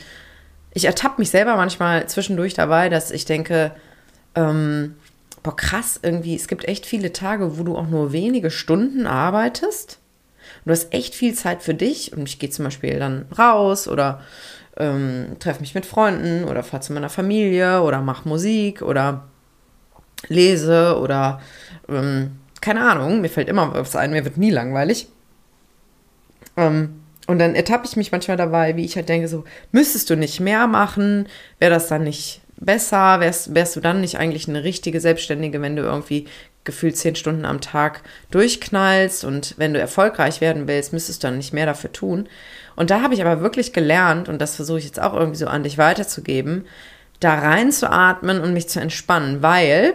ich 0.74 0.86
ertappe 0.86 1.20
mich 1.20 1.30
selber 1.30 1.56
manchmal 1.56 2.08
zwischendurch 2.08 2.54
dabei, 2.54 2.90
dass 2.90 3.12
ich 3.12 3.26
denke, 3.26 3.72
ähm, 4.36 4.96
boah, 5.44 5.56
krass, 5.56 6.00
irgendwie, 6.02 6.36
es 6.36 6.48
gibt 6.48 6.66
echt 6.66 6.86
viele 6.86 7.14
Tage, 7.14 7.58
wo 7.58 7.64
du 7.64 7.78
auch 7.78 7.88
nur 7.88 8.12
wenige 8.12 8.52
Stunden 8.52 9.08
arbeitest. 9.08 10.00
Du 10.66 10.72
hast 10.72 10.94
echt 10.94 11.16
viel 11.16 11.34
Zeit 11.34 11.62
für 11.64 11.74
dich. 11.74 12.14
Und 12.14 12.28
ich 12.28 12.40
gehe 12.40 12.50
zum 12.50 12.66
Beispiel 12.66 13.00
dann 13.00 13.26
raus 13.38 13.88
oder 13.88 14.22
ähm, 14.78 15.38
treffe 15.40 15.62
mich 15.62 15.76
mit 15.76 15.86
Freunden 15.86 16.46
oder 16.46 16.64
fahre 16.64 16.84
zu 16.84 16.94
meiner 16.94 17.10
Familie 17.10 17.82
oder 17.82 18.02
mache 18.02 18.28
Musik 18.28 18.82
oder 18.82 19.28
lese 20.28 20.98
oder 21.00 21.42
ähm, 21.88 22.40
keine 22.62 22.90
Ahnung, 22.90 23.22
mir 23.22 23.30
fällt 23.30 23.48
immer 23.48 23.74
was 23.74 23.96
ein, 23.96 24.12
mir 24.12 24.26
wird 24.26 24.38
nie 24.38 24.52
langweilig. 24.52 25.08
Ähm, 26.58 27.02
und 27.30 27.38
dann 27.38 27.54
ertappe 27.54 27.86
ich 27.86 27.96
mich 27.96 28.12
manchmal 28.12 28.38
dabei, 28.38 28.76
wie 28.76 28.84
ich 28.84 28.96
halt 28.96 29.08
denke, 29.08 29.28
so, 29.28 29.44
müsstest 29.72 30.10
du 30.10 30.18
nicht 30.18 30.40
mehr 30.40 30.66
machen? 30.66 31.28
Wäre 31.60 31.72
das 31.72 31.88
dann 31.88 32.04
nicht 32.04 32.42
besser? 32.58 33.20
Wärst, 33.20 33.54
wärst 33.54 33.76
du 33.76 33.82
dann 33.82 34.02
nicht 34.02 34.18
eigentlich 34.18 34.50
eine 34.50 34.64
richtige 34.64 35.00
Selbstständige, 35.00 35.62
wenn 35.62 35.76
du 35.76 35.84
irgendwie 35.84 36.26
gefühlt 36.64 36.98
zehn 36.98 37.16
Stunden 37.16 37.46
am 37.46 37.62
Tag 37.62 38.02
durchknallst 38.32 39.26
und 39.26 39.54
wenn 39.60 39.76
du 39.76 39.80
erfolgreich 39.80 40.42
werden 40.42 40.68
willst, 40.68 40.92
müsstest 40.92 41.22
du 41.22 41.28
dann 41.28 41.38
nicht 41.38 41.54
mehr 41.54 41.68
dafür 41.68 41.92
tun. 41.92 42.28
Und 42.76 42.90
da 42.90 43.04
habe 43.04 43.14
ich 43.14 43.22
aber 43.22 43.42
wirklich 43.42 43.74
gelernt, 43.74 44.28
und 44.28 44.42
das 44.42 44.56
versuche 44.56 44.80
ich 44.80 44.86
jetzt 44.86 45.00
auch 45.00 45.14
irgendwie 45.14 45.38
so 45.38 45.46
an 45.46 45.62
dich 45.62 45.78
weiterzugeben, 45.78 46.66
da 47.20 47.36
reinzuatmen 47.36 48.42
und 48.42 48.54
mich 48.54 48.70
zu 48.70 48.80
entspannen, 48.80 49.44
weil, 49.44 49.94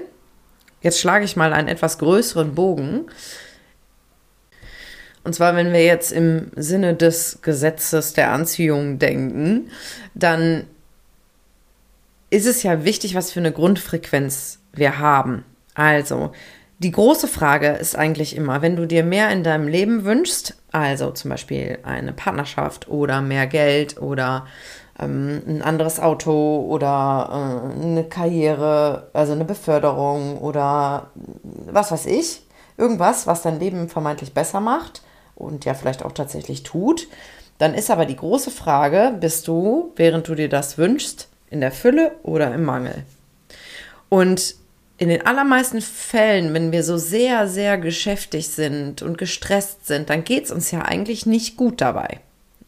jetzt 0.83 1.01
schlage 1.01 1.25
ich 1.25 1.35
mal 1.35 1.53
einen 1.53 1.67
etwas 1.67 1.99
größeren 1.99 2.55
Bogen, 2.55 3.07
und 5.25 5.35
zwar, 5.35 5.57
wenn 5.57 5.73
wir 5.73 5.83
jetzt 5.83 6.13
im 6.13 6.51
Sinne 6.55 6.95
des 6.95 7.39
Gesetzes 7.41 8.13
der 8.13 8.31
Anziehung 8.31 8.99
denken, 8.99 9.71
dann 10.15 10.65
ist 12.29 12.47
es 12.47 12.63
ja 12.63 12.85
wichtig, 12.85 13.15
was 13.15 13.33
für 13.33 13.41
eine 13.41 13.53
Grundfrequenz 13.53 14.59
wir 14.75 14.99
haben. 14.99 15.45
Also, 15.75 16.33
die 16.79 16.91
große 16.91 17.29
Frage 17.29 17.69
ist 17.69 17.97
eigentlich 17.97 18.37
immer, 18.37 18.61
wenn 18.61 18.77
du 18.77 18.87
dir 18.87 19.03
mehr 19.03 19.31
in 19.31 19.45
deinem 19.45 19.67
Leben 19.67 20.05
wünschst, 20.05 20.57
also 20.73 21.11
zum 21.13 21.31
Beispiel 21.31 21.79
eine 21.85 22.13
Partnerschaft 22.13 22.89
oder 22.89 23.23
mehr 23.23 23.47
Geld 23.47 24.03
oder 24.03 24.47
ähm, 24.99 25.41
ein 25.47 25.63
anderes 25.63 26.01
Auto 26.01 26.67
oder 26.69 27.71
äh, 27.81 27.83
eine 27.83 28.05
Karriere, 28.05 29.09
also 29.15 29.33
eine 29.33 29.45
Beförderung 29.45 30.37
oder 30.39 31.11
was 31.15 31.93
weiß 31.93 32.07
ich, 32.07 32.43
irgendwas, 32.77 33.27
was 33.27 33.43
dein 33.43 33.61
Leben 33.61 33.89
vermeintlich 33.89 34.35
besser 34.35 34.61
macht 34.61 35.04
und 35.35 35.65
ja 35.65 35.75
vielleicht 35.75 36.05
auch 36.05 36.13
tatsächlich 36.13 36.63
tut. 36.63 37.09
Dann 37.59 37.75
ist 37.75 37.91
aber 37.91 38.07
die 38.07 38.17
große 38.17 38.51
Frage, 38.51 39.17
bist 39.21 39.49
du, 39.49 39.93
während 39.97 40.29
du 40.29 40.35
dir 40.35 40.49
das 40.49 40.79
wünschst, 40.79 41.29
in 41.51 41.61
der 41.61 41.73
Fülle 41.73 42.13
oder 42.23 42.53
im 42.53 42.65
Mangel? 42.65 43.05
Und 44.09 44.57
in 44.97 45.09
den 45.09 45.27
allermeisten 45.27 45.81
Fällen, 45.81 46.55
wenn 46.55 46.73
wir 46.73 46.85
so 46.85 46.97
sehr, 46.97 47.49
sehr 47.49 47.79
geschäftig 47.79 48.49
sind 48.49 49.03
und 49.03 49.19
gestresst 49.19 49.87
sind, 49.87 50.09
dann 50.09 50.25
geht 50.25 50.45
es 50.45 50.51
uns 50.51 50.71
ja 50.71 50.83
eigentlich 50.83 51.27
nicht 51.27 51.57
gut 51.57 51.81
dabei. 51.81 52.21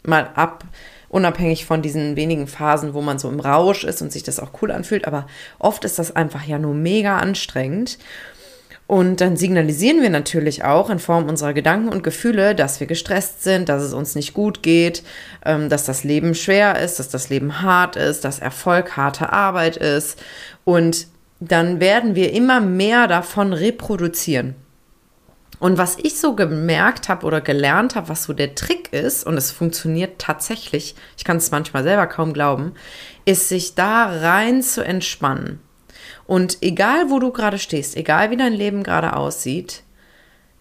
Mal 0.02 0.30
ab, 0.34 0.64
unabhängig 1.08 1.66
von 1.66 1.82
diesen 1.82 2.16
wenigen 2.16 2.46
Phasen, 2.46 2.94
wo 2.94 3.00
man 3.00 3.18
so 3.18 3.28
im 3.28 3.40
Rausch 3.40 3.84
ist 3.84 4.02
und 4.02 4.12
sich 4.12 4.24
das 4.24 4.40
auch 4.40 4.50
cool 4.60 4.72
anfühlt, 4.72 5.06
aber 5.06 5.26
oft 5.58 5.84
ist 5.84 5.98
das 5.98 6.14
einfach 6.14 6.44
ja 6.44 6.58
nur 6.58 6.74
mega 6.74 7.18
anstrengend. 7.18 7.98
Und 8.86 9.20
dann 9.20 9.36
signalisieren 9.36 10.00
wir 10.00 10.10
natürlich 10.10 10.62
auch 10.62 10.90
in 10.90 11.00
Form 11.00 11.28
unserer 11.28 11.52
Gedanken 11.52 11.88
und 11.88 12.04
Gefühle, 12.04 12.54
dass 12.54 12.78
wir 12.78 12.86
gestresst 12.86 13.42
sind, 13.42 13.68
dass 13.68 13.82
es 13.82 13.92
uns 13.92 14.14
nicht 14.14 14.32
gut 14.32 14.62
geht, 14.62 15.02
ähm, 15.44 15.68
dass 15.68 15.84
das 15.84 16.04
Leben 16.04 16.34
schwer 16.36 16.80
ist, 16.80 17.00
dass 17.00 17.08
das 17.08 17.28
Leben 17.28 17.62
hart 17.62 17.96
ist, 17.96 18.24
dass 18.24 18.38
Erfolg 18.38 18.96
harte 18.96 19.32
Arbeit 19.32 19.76
ist. 19.76 20.22
Und 20.64 21.08
dann 21.40 21.80
werden 21.80 22.14
wir 22.14 22.32
immer 22.32 22.60
mehr 22.60 23.08
davon 23.08 23.52
reproduzieren. 23.52 24.54
Und 25.58 25.78
was 25.78 25.96
ich 26.02 26.20
so 26.20 26.34
gemerkt 26.36 27.08
habe 27.08 27.26
oder 27.26 27.40
gelernt 27.40 27.96
habe, 27.96 28.10
was 28.10 28.24
so 28.24 28.34
der 28.34 28.54
Trick 28.54 28.92
ist, 28.92 29.26
und 29.26 29.36
es 29.36 29.50
funktioniert 29.50 30.18
tatsächlich, 30.18 30.94
ich 31.16 31.24
kann 31.24 31.38
es 31.38 31.50
manchmal 31.50 31.82
selber 31.82 32.06
kaum 32.06 32.32
glauben, 32.34 32.74
ist 33.24 33.48
sich 33.48 33.74
da 33.74 34.04
rein 34.04 34.62
zu 34.62 34.84
entspannen. 34.84 35.60
Und 36.26 36.58
egal, 36.60 37.10
wo 37.10 37.18
du 37.18 37.30
gerade 37.30 37.58
stehst, 37.58 37.96
egal 37.96 38.30
wie 38.30 38.36
dein 38.36 38.52
Leben 38.52 38.82
gerade 38.82 39.14
aussieht, 39.14 39.82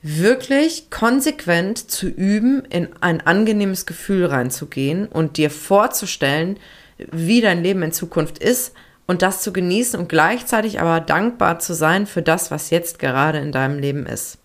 wirklich 0.01 0.91
konsequent 0.91 1.89
zu 1.89 2.07
üben, 2.07 2.63
in 2.65 2.89
ein 3.01 3.25
angenehmes 3.25 3.87
Gefühl 3.87 4.27
reinzugehen 4.27 5.07
und 5.07 5.37
dir 5.37 5.49
vorzustellen, 5.49 6.59
wie 6.97 7.41
dein 7.41 7.63
Leben 7.63 7.81
in 7.81 7.91
Zukunft 7.91 8.37
ist 8.37 8.73
und 9.07 9.23
das 9.23 9.41
zu 9.41 9.51
genießen 9.51 9.99
und 9.99 10.07
gleichzeitig 10.07 10.79
aber 10.79 10.99
dankbar 10.99 11.57
zu 11.59 11.73
sein 11.73 12.05
für 12.05 12.21
das, 12.21 12.51
was 12.51 12.69
jetzt 12.69 12.99
gerade 12.99 13.39
in 13.39 13.51
deinem 13.51 13.79
Leben 13.79 14.05
ist. 14.05 14.37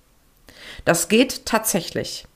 Das 0.86 1.08
geht 1.08 1.44
tatsächlich. 1.44 2.26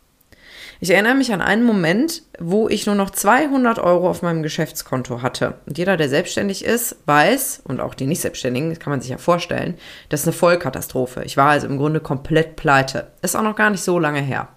Ich 0.84 0.90
erinnere 0.90 1.14
mich 1.14 1.32
an 1.32 1.40
einen 1.40 1.64
Moment, 1.64 2.24
wo 2.38 2.68
ich 2.68 2.84
nur 2.84 2.94
noch 2.94 3.08
200 3.08 3.78
Euro 3.78 4.10
auf 4.10 4.20
meinem 4.20 4.42
Geschäftskonto 4.42 5.22
hatte. 5.22 5.54
Und 5.64 5.78
jeder, 5.78 5.96
der 5.96 6.10
selbstständig 6.10 6.62
ist, 6.62 6.96
weiß, 7.06 7.62
und 7.64 7.80
auch 7.80 7.94
die 7.94 8.04
Nicht-Selbstständigen, 8.04 8.68
das 8.68 8.80
kann 8.80 8.90
man 8.90 9.00
sich 9.00 9.08
ja 9.08 9.16
vorstellen, 9.16 9.78
das 10.10 10.20
ist 10.20 10.26
eine 10.26 10.34
Vollkatastrophe. 10.34 11.22
Ich 11.24 11.38
war 11.38 11.48
also 11.48 11.68
im 11.68 11.78
Grunde 11.78 12.00
komplett 12.00 12.56
pleite. 12.56 13.06
Ist 13.22 13.34
auch 13.34 13.40
noch 13.40 13.56
gar 13.56 13.70
nicht 13.70 13.82
so 13.82 13.98
lange 13.98 14.20
her. 14.20 14.48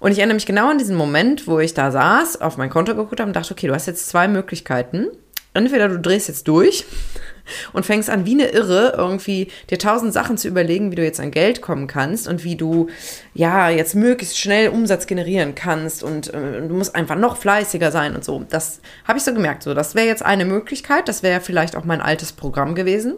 Und 0.00 0.12
ich 0.12 0.18
erinnere 0.18 0.36
mich 0.36 0.46
genau 0.46 0.70
an 0.70 0.78
diesen 0.78 0.96
Moment, 0.96 1.46
wo 1.46 1.58
ich 1.58 1.74
da 1.74 1.90
saß, 1.90 2.40
auf 2.40 2.56
mein 2.56 2.70
Konto 2.70 2.94
geguckt 2.94 3.20
habe 3.20 3.28
und 3.28 3.36
dachte, 3.36 3.52
okay, 3.52 3.66
du 3.66 3.74
hast 3.74 3.84
jetzt 3.84 4.08
zwei 4.08 4.28
Möglichkeiten. 4.28 5.08
Entweder 5.52 5.90
du 5.90 6.00
drehst 6.00 6.28
jetzt 6.28 6.48
durch 6.48 6.86
und 7.72 7.86
fängst 7.86 8.10
an, 8.10 8.26
wie 8.26 8.34
eine 8.34 8.48
Irre, 8.48 8.94
irgendwie 8.96 9.48
dir 9.70 9.78
tausend 9.78 10.12
Sachen 10.12 10.38
zu 10.38 10.48
überlegen, 10.48 10.90
wie 10.90 10.96
du 10.96 11.04
jetzt 11.04 11.20
an 11.20 11.30
Geld 11.30 11.62
kommen 11.62 11.86
kannst 11.86 12.28
und 12.28 12.44
wie 12.44 12.56
du 12.56 12.88
ja 13.34 13.68
jetzt 13.68 13.94
möglichst 13.94 14.38
schnell 14.38 14.68
Umsatz 14.68 15.06
generieren 15.06 15.54
kannst 15.54 16.02
und 16.02 16.32
äh, 16.32 16.66
du 16.66 16.74
musst 16.74 16.94
einfach 16.94 17.16
noch 17.16 17.36
fleißiger 17.36 17.90
sein 17.90 18.14
und 18.14 18.24
so. 18.24 18.44
Das 18.48 18.80
habe 19.06 19.18
ich 19.18 19.24
so 19.24 19.32
gemerkt. 19.32 19.62
So, 19.62 19.74
das 19.74 19.94
wäre 19.94 20.06
jetzt 20.06 20.24
eine 20.24 20.44
Möglichkeit. 20.44 21.08
Das 21.08 21.22
wäre 21.22 21.40
vielleicht 21.40 21.76
auch 21.76 21.84
mein 21.84 22.00
altes 22.00 22.32
Programm 22.32 22.74
gewesen. 22.74 23.14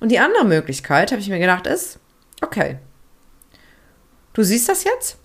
Und 0.00 0.10
die 0.10 0.18
andere 0.18 0.44
Möglichkeit, 0.44 1.12
habe 1.12 1.20
ich 1.20 1.28
mir 1.28 1.38
gedacht, 1.38 1.66
ist, 1.66 1.98
okay, 2.42 2.78
du 4.32 4.42
siehst 4.42 4.68
das 4.68 4.84
jetzt 4.84 5.18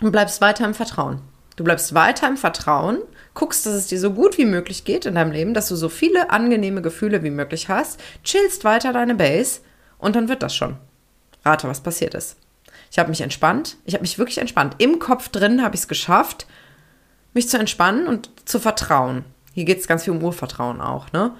und 0.00 0.12
bleibst 0.12 0.40
weiter 0.40 0.64
im 0.64 0.74
Vertrauen. 0.74 1.20
Du 1.56 1.64
bleibst 1.64 1.94
weiter 1.94 2.28
im 2.28 2.36
Vertrauen 2.36 2.98
guckst, 3.38 3.64
dass 3.66 3.74
es 3.74 3.86
dir 3.86 4.00
so 4.00 4.12
gut 4.12 4.36
wie 4.36 4.44
möglich 4.44 4.84
geht 4.84 5.06
in 5.06 5.14
deinem 5.14 5.30
Leben, 5.30 5.54
dass 5.54 5.68
du 5.68 5.76
so 5.76 5.88
viele 5.88 6.30
angenehme 6.30 6.82
Gefühle 6.82 7.22
wie 7.22 7.30
möglich 7.30 7.68
hast, 7.68 8.00
chillst 8.24 8.64
weiter 8.64 8.92
deine 8.92 9.14
Base 9.14 9.60
und 9.98 10.16
dann 10.16 10.28
wird 10.28 10.42
das 10.42 10.54
schon. 10.54 10.76
Rate, 11.44 11.68
was 11.68 11.80
passiert 11.80 12.14
ist. 12.14 12.36
Ich 12.90 12.98
habe 12.98 13.10
mich 13.10 13.20
entspannt. 13.20 13.76
Ich 13.84 13.94
habe 13.94 14.02
mich 14.02 14.18
wirklich 14.18 14.38
entspannt. 14.38 14.74
Im 14.78 14.98
Kopf 14.98 15.28
drin 15.28 15.62
habe 15.62 15.76
ich 15.76 15.82
es 15.82 15.88
geschafft, 15.88 16.46
mich 17.32 17.48
zu 17.48 17.58
entspannen 17.58 18.08
und 18.08 18.28
zu 18.44 18.58
vertrauen. 18.58 19.24
Hier 19.54 19.64
geht 19.64 19.78
es 19.78 19.86
ganz 19.86 20.04
viel 20.04 20.12
um 20.12 20.22
Urvertrauen 20.22 20.80
auch, 20.80 21.12
ne? 21.12 21.32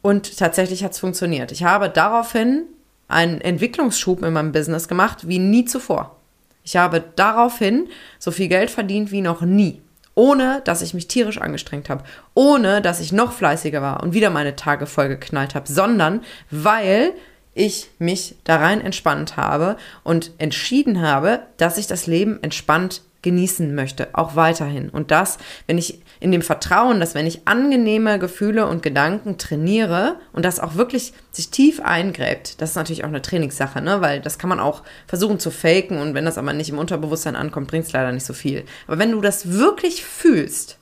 Und 0.00 0.36
tatsächlich 0.38 0.82
hat 0.82 0.92
es 0.92 0.98
funktioniert. 0.98 1.52
Ich 1.52 1.62
habe 1.62 1.88
daraufhin 1.88 2.64
einen 3.06 3.40
Entwicklungsschub 3.40 4.24
in 4.24 4.32
meinem 4.32 4.50
Business 4.50 4.88
gemacht 4.88 5.28
wie 5.28 5.38
nie 5.38 5.66
zuvor. 5.66 6.16
Ich 6.64 6.76
habe 6.76 7.04
daraufhin 7.14 7.88
so 8.18 8.32
viel 8.32 8.48
Geld 8.48 8.70
verdient 8.70 9.12
wie 9.12 9.20
noch 9.20 9.42
nie 9.42 9.81
ohne 10.14 10.60
dass 10.64 10.82
ich 10.82 10.94
mich 10.94 11.08
tierisch 11.08 11.38
angestrengt 11.38 11.88
habe, 11.88 12.04
ohne 12.34 12.80
dass 12.80 13.00
ich 13.00 13.12
noch 13.12 13.32
fleißiger 13.32 13.82
war 13.82 14.02
und 14.02 14.12
wieder 14.14 14.30
meine 14.30 14.56
Tage 14.56 14.86
voll 14.86 15.08
geknallt 15.08 15.54
habe, 15.54 15.70
sondern 15.70 16.22
weil 16.50 17.12
ich 17.54 17.90
mich 17.98 18.36
da 18.44 18.56
rein 18.56 18.80
entspannt 18.80 19.36
habe 19.36 19.76
und 20.04 20.32
entschieden 20.38 21.02
habe, 21.02 21.40
dass 21.56 21.78
ich 21.78 21.86
das 21.86 22.06
Leben 22.06 22.42
entspannt 22.42 23.02
genießen 23.22 23.74
möchte, 23.74 24.08
auch 24.12 24.36
weiterhin. 24.36 24.88
Und 24.90 25.10
das, 25.10 25.38
wenn 25.66 25.78
ich 25.78 26.02
in 26.20 26.32
dem 26.32 26.42
Vertrauen, 26.42 27.00
dass 27.00 27.14
wenn 27.14 27.26
ich 27.26 27.46
angenehme 27.46 28.18
Gefühle 28.18 28.66
und 28.66 28.82
Gedanken 28.82 29.38
trainiere 29.38 30.16
und 30.32 30.44
das 30.44 30.60
auch 30.60 30.74
wirklich 30.74 31.12
sich 31.30 31.50
tief 31.50 31.80
eingräbt, 31.80 32.60
das 32.60 32.70
ist 32.70 32.76
natürlich 32.76 33.04
auch 33.04 33.08
eine 33.08 33.22
Trainingssache, 33.22 33.80
ne? 33.80 34.00
weil 34.00 34.20
das 34.20 34.38
kann 34.38 34.50
man 34.50 34.60
auch 34.60 34.82
versuchen 35.06 35.38
zu 35.38 35.50
faken 35.50 35.98
und 35.98 36.14
wenn 36.14 36.24
das 36.24 36.38
aber 36.38 36.52
nicht 36.52 36.70
im 36.70 36.78
Unterbewusstsein 36.78 37.36
ankommt, 37.36 37.68
bringt 37.68 37.86
es 37.86 37.92
leider 37.92 38.12
nicht 38.12 38.26
so 38.26 38.34
viel. 38.34 38.64
Aber 38.86 38.98
wenn 38.98 39.12
du 39.12 39.20
das 39.20 39.52
wirklich 39.52 40.04
fühlst, 40.04 40.78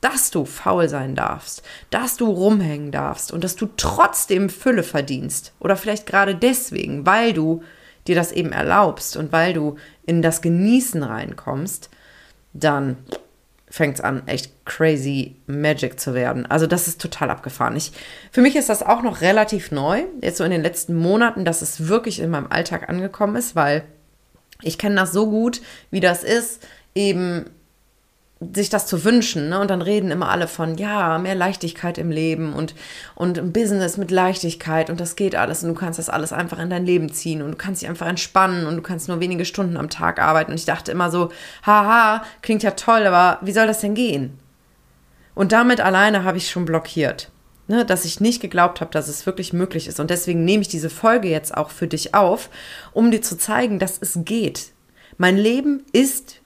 dass 0.00 0.32
du 0.32 0.44
faul 0.44 0.88
sein 0.88 1.14
darfst, 1.14 1.62
dass 1.90 2.16
du 2.16 2.28
rumhängen 2.28 2.90
darfst 2.90 3.32
und 3.32 3.44
dass 3.44 3.54
du 3.54 3.68
trotzdem 3.76 4.50
Fülle 4.50 4.82
verdienst 4.82 5.52
oder 5.60 5.76
vielleicht 5.76 6.06
gerade 6.06 6.34
deswegen, 6.34 7.06
weil 7.06 7.32
du 7.32 7.62
dir 8.06 8.16
das 8.16 8.32
eben 8.32 8.52
erlaubst 8.52 9.16
und 9.16 9.32
weil 9.32 9.52
du 9.52 9.76
in 10.06 10.22
das 10.22 10.42
Genießen 10.42 11.02
reinkommst, 11.02 11.90
dann 12.52 12.96
fängt 13.72 13.94
es 13.94 14.00
an, 14.02 14.26
echt 14.26 14.52
crazy 14.66 15.36
Magic 15.46 15.98
zu 15.98 16.12
werden. 16.12 16.44
Also 16.44 16.66
das 16.66 16.88
ist 16.88 17.00
total 17.00 17.30
abgefahren. 17.30 17.74
Ich, 17.74 17.92
für 18.30 18.42
mich 18.42 18.54
ist 18.54 18.68
das 18.68 18.82
auch 18.82 19.02
noch 19.02 19.22
relativ 19.22 19.70
neu, 19.70 20.04
jetzt 20.20 20.36
so 20.36 20.44
in 20.44 20.50
den 20.50 20.62
letzten 20.62 20.94
Monaten, 20.94 21.46
dass 21.46 21.62
es 21.62 21.88
wirklich 21.88 22.20
in 22.20 22.28
meinem 22.28 22.48
Alltag 22.50 22.90
angekommen 22.90 23.36
ist, 23.36 23.56
weil 23.56 23.84
ich 24.60 24.76
kenne 24.76 24.96
das 24.96 25.12
so 25.12 25.30
gut, 25.30 25.62
wie 25.90 26.00
das 26.00 26.22
ist, 26.22 26.66
eben 26.94 27.46
sich 28.54 28.70
das 28.70 28.86
zu 28.86 29.04
wünschen. 29.04 29.48
Ne? 29.48 29.60
Und 29.60 29.70
dann 29.70 29.82
reden 29.82 30.10
immer 30.10 30.30
alle 30.30 30.48
von, 30.48 30.76
ja, 30.76 31.18
mehr 31.18 31.34
Leichtigkeit 31.34 31.98
im 31.98 32.10
Leben 32.10 32.52
und, 32.52 32.74
und 33.14 33.38
ein 33.38 33.52
Business 33.52 33.96
mit 33.96 34.10
Leichtigkeit 34.10 34.90
und 34.90 35.00
das 35.00 35.16
geht 35.16 35.34
alles 35.34 35.62
und 35.62 35.70
du 35.70 35.74
kannst 35.74 35.98
das 35.98 36.08
alles 36.08 36.32
einfach 36.32 36.58
in 36.58 36.70
dein 36.70 36.86
Leben 36.86 37.12
ziehen 37.12 37.42
und 37.42 37.52
du 37.52 37.56
kannst 37.56 37.82
dich 37.82 37.88
einfach 37.88 38.06
entspannen 38.06 38.66
und 38.66 38.76
du 38.76 38.82
kannst 38.82 39.08
nur 39.08 39.20
wenige 39.20 39.44
Stunden 39.44 39.76
am 39.76 39.90
Tag 39.90 40.20
arbeiten. 40.20 40.52
Und 40.52 40.58
ich 40.58 40.64
dachte 40.64 40.92
immer 40.92 41.10
so, 41.10 41.30
haha, 41.64 42.24
klingt 42.42 42.62
ja 42.62 42.72
toll, 42.72 43.06
aber 43.06 43.38
wie 43.42 43.52
soll 43.52 43.66
das 43.66 43.80
denn 43.80 43.94
gehen? 43.94 44.38
Und 45.34 45.52
damit 45.52 45.80
alleine 45.80 46.24
habe 46.24 46.38
ich 46.38 46.50
schon 46.50 46.64
blockiert. 46.64 47.30
Ne, 47.68 47.86
dass 47.86 48.04
ich 48.04 48.20
nicht 48.20 48.42
geglaubt 48.42 48.80
habe, 48.80 48.90
dass 48.90 49.06
es 49.06 49.24
wirklich 49.24 49.52
möglich 49.52 49.86
ist. 49.86 50.00
Und 50.00 50.10
deswegen 50.10 50.44
nehme 50.44 50.62
ich 50.62 50.68
diese 50.68 50.90
Folge 50.90 51.28
jetzt 51.28 51.56
auch 51.56 51.70
für 51.70 51.86
dich 51.86 52.12
auf, 52.12 52.50
um 52.92 53.12
dir 53.12 53.22
zu 53.22 53.38
zeigen, 53.38 53.78
dass 53.78 53.98
es 54.00 54.18
geht. 54.24 54.72
Mein 55.16 55.36
Leben 55.38 55.84
ist 55.92 56.41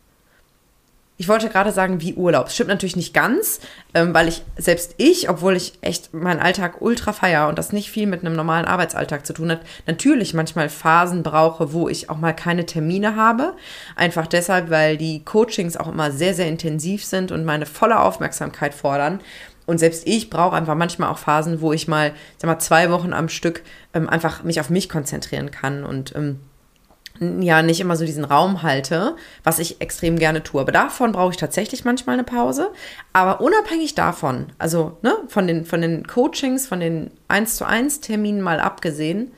ich 1.19 1.29
wollte 1.29 1.49
gerade 1.49 1.73
sagen, 1.73 2.03
wie 2.03 2.15
Urlaub. 2.15 2.51
Stimmt 2.51 2.69
natürlich 2.69 2.97
nicht 2.97 3.15
ganz, 3.15 3.61
ähm, 3.95 4.13
weil 4.13 4.29
ich, 4.29 4.43
selbst 4.59 4.95
ich, 4.99 5.31
obwohl 5.31 5.57
ich 5.57 5.73
echt 5.81 6.13
meinen 6.13 6.41
Alltag 6.41 6.83
ultra 6.83 7.13
feier 7.13 7.49
und 7.49 7.59
das 7.59 7.73
nicht 7.73 7.91
viel 7.91 8.07
mit 8.07 8.21
einem 8.21 8.37
normalen 8.37 8.67
Arbeitsalltag 8.67 9.25
zu 9.25 9.33
tun 9.33 9.51
hat, 9.51 9.61
natürlich 9.87 10.35
manchmal 10.35 10.69
Phasen 10.69 11.23
brauche, 11.23 11.73
wo 11.73 11.89
ich 11.89 12.11
auch 12.11 12.19
mal 12.19 12.35
keine 12.35 12.67
Termine 12.67 13.17
habe. 13.17 13.55
Einfach 13.95 14.27
deshalb, 14.27 14.69
weil 14.69 14.99
die 14.99 15.25
Coachings 15.25 15.77
auch 15.77 15.89
immer 15.89 16.11
sehr, 16.11 16.35
sehr 16.35 16.49
intensiv 16.49 17.05
sind 17.05 17.33
und 17.33 17.45
meine 17.45 17.65
volle 17.65 17.99
Aufmerksamkeit 18.01 18.75
fordern. 18.75 19.21
Und 19.65 19.79
selbst 19.79 20.07
ich 20.07 20.29
brauche 20.31 20.55
einfach 20.55 20.75
manchmal 20.75 21.11
auch 21.11 21.19
Phasen, 21.19 21.61
wo 21.61 21.73
ich 21.73 21.89
mal, 21.89 22.13
sag 22.37 22.49
mal, 22.49 22.59
zwei 22.59 22.91
Wochen 22.91 23.13
am 23.13 23.29
Stück 23.29 23.63
ähm, 23.95 24.09
einfach 24.09 24.45
mich 24.45 24.61
auf 24.61 24.71
mich 24.71 24.89
konzentrieren 24.89 25.51
kann 25.51 25.85
und 25.85 26.15
ähm, 26.15 26.41
ja 27.21 27.63
nicht 27.63 27.81
immer 27.81 27.97
so 27.97 28.05
diesen 28.05 28.25
Raum 28.25 28.63
halte, 28.63 29.17
was 29.45 29.59
ich 29.59 29.81
extrem 29.81 30.19
gerne 30.19 30.43
tue. 30.43 30.61
Aber 30.61 30.73
davon 30.73 31.13
brauche 31.13 31.31
ich 31.31 31.37
tatsächlich 31.37 31.85
manchmal 31.85 32.15
eine 32.15 32.25
Pause. 32.25 32.73
Aber 33.13 33.41
unabhängig 33.41 33.95
davon, 33.95 34.47
also 34.59 34.97
ne, 35.03 35.17
von, 35.29 35.47
den, 35.47 35.65
von 35.65 35.81
den 35.81 36.07
Coachings, 36.07 36.67
von 36.67 36.81
den 36.81 37.11
1 37.29 37.57
zu 37.57 37.67
1 37.67 38.01
Terminen 38.01 38.41
mal 38.41 38.61
abgesehen, 38.61 39.33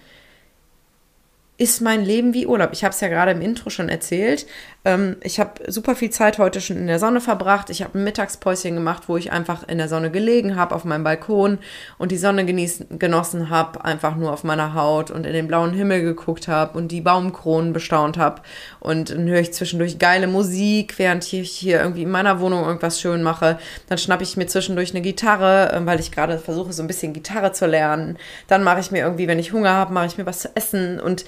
ist 1.58 1.80
mein 1.80 2.04
Leben 2.04 2.34
wie 2.34 2.46
Urlaub. 2.46 2.70
Ich 2.72 2.84
habe 2.84 2.94
es 2.94 3.00
ja 3.00 3.08
gerade 3.08 3.32
im 3.32 3.42
Intro 3.42 3.68
schon 3.68 3.88
erzählt. 3.88 4.46
Ähm, 4.84 5.16
ich 5.24 5.40
habe 5.40 5.70
super 5.70 5.96
viel 5.96 6.10
Zeit 6.10 6.38
heute 6.38 6.60
schon 6.60 6.76
in 6.76 6.86
der 6.86 7.00
Sonne 7.00 7.20
verbracht. 7.20 7.68
Ich 7.68 7.82
habe 7.82 7.98
ein 7.98 8.04
Mittagspäuschen 8.04 8.76
gemacht, 8.76 9.08
wo 9.08 9.16
ich 9.16 9.32
einfach 9.32 9.66
in 9.66 9.78
der 9.78 9.88
Sonne 9.88 10.12
gelegen 10.12 10.54
habe 10.54 10.72
auf 10.72 10.84
meinem 10.84 11.02
Balkon 11.02 11.58
und 11.98 12.12
die 12.12 12.16
Sonne 12.16 12.46
genießen, 12.46 13.00
genossen 13.00 13.50
habe, 13.50 13.84
einfach 13.84 14.14
nur 14.14 14.32
auf 14.32 14.44
meiner 14.44 14.74
Haut 14.74 15.10
und 15.10 15.26
in 15.26 15.32
den 15.32 15.48
blauen 15.48 15.74
Himmel 15.74 16.02
geguckt 16.02 16.46
habe 16.46 16.78
und 16.78 16.92
die 16.92 17.00
Baumkronen 17.00 17.72
bestaunt 17.72 18.18
habe. 18.18 18.42
Und 18.78 19.10
dann 19.10 19.26
höre 19.26 19.40
ich 19.40 19.52
zwischendurch 19.52 19.98
geile 19.98 20.28
Musik, 20.28 20.96
während 20.98 21.30
ich 21.32 21.50
hier 21.50 21.80
irgendwie 21.80 22.04
in 22.04 22.10
meiner 22.10 22.38
Wohnung 22.38 22.64
irgendwas 22.64 23.00
schön 23.00 23.24
mache. 23.24 23.58
Dann 23.88 23.98
schnappe 23.98 24.22
ich 24.22 24.36
mir 24.36 24.46
zwischendurch 24.46 24.90
eine 24.92 25.02
Gitarre, 25.02 25.72
äh, 25.72 25.84
weil 25.84 25.98
ich 25.98 26.12
gerade 26.12 26.38
versuche, 26.38 26.72
so 26.72 26.84
ein 26.84 26.88
bisschen 26.88 27.12
Gitarre 27.12 27.50
zu 27.50 27.66
lernen. 27.66 28.16
Dann 28.46 28.62
mache 28.62 28.78
ich 28.78 28.92
mir 28.92 29.02
irgendwie, 29.02 29.26
wenn 29.26 29.40
ich 29.40 29.52
Hunger 29.52 29.72
habe, 29.72 29.92
mache 29.92 30.06
ich 30.06 30.18
mir 30.18 30.26
was 30.26 30.38
zu 30.38 30.50
essen 30.54 31.00
und 31.00 31.24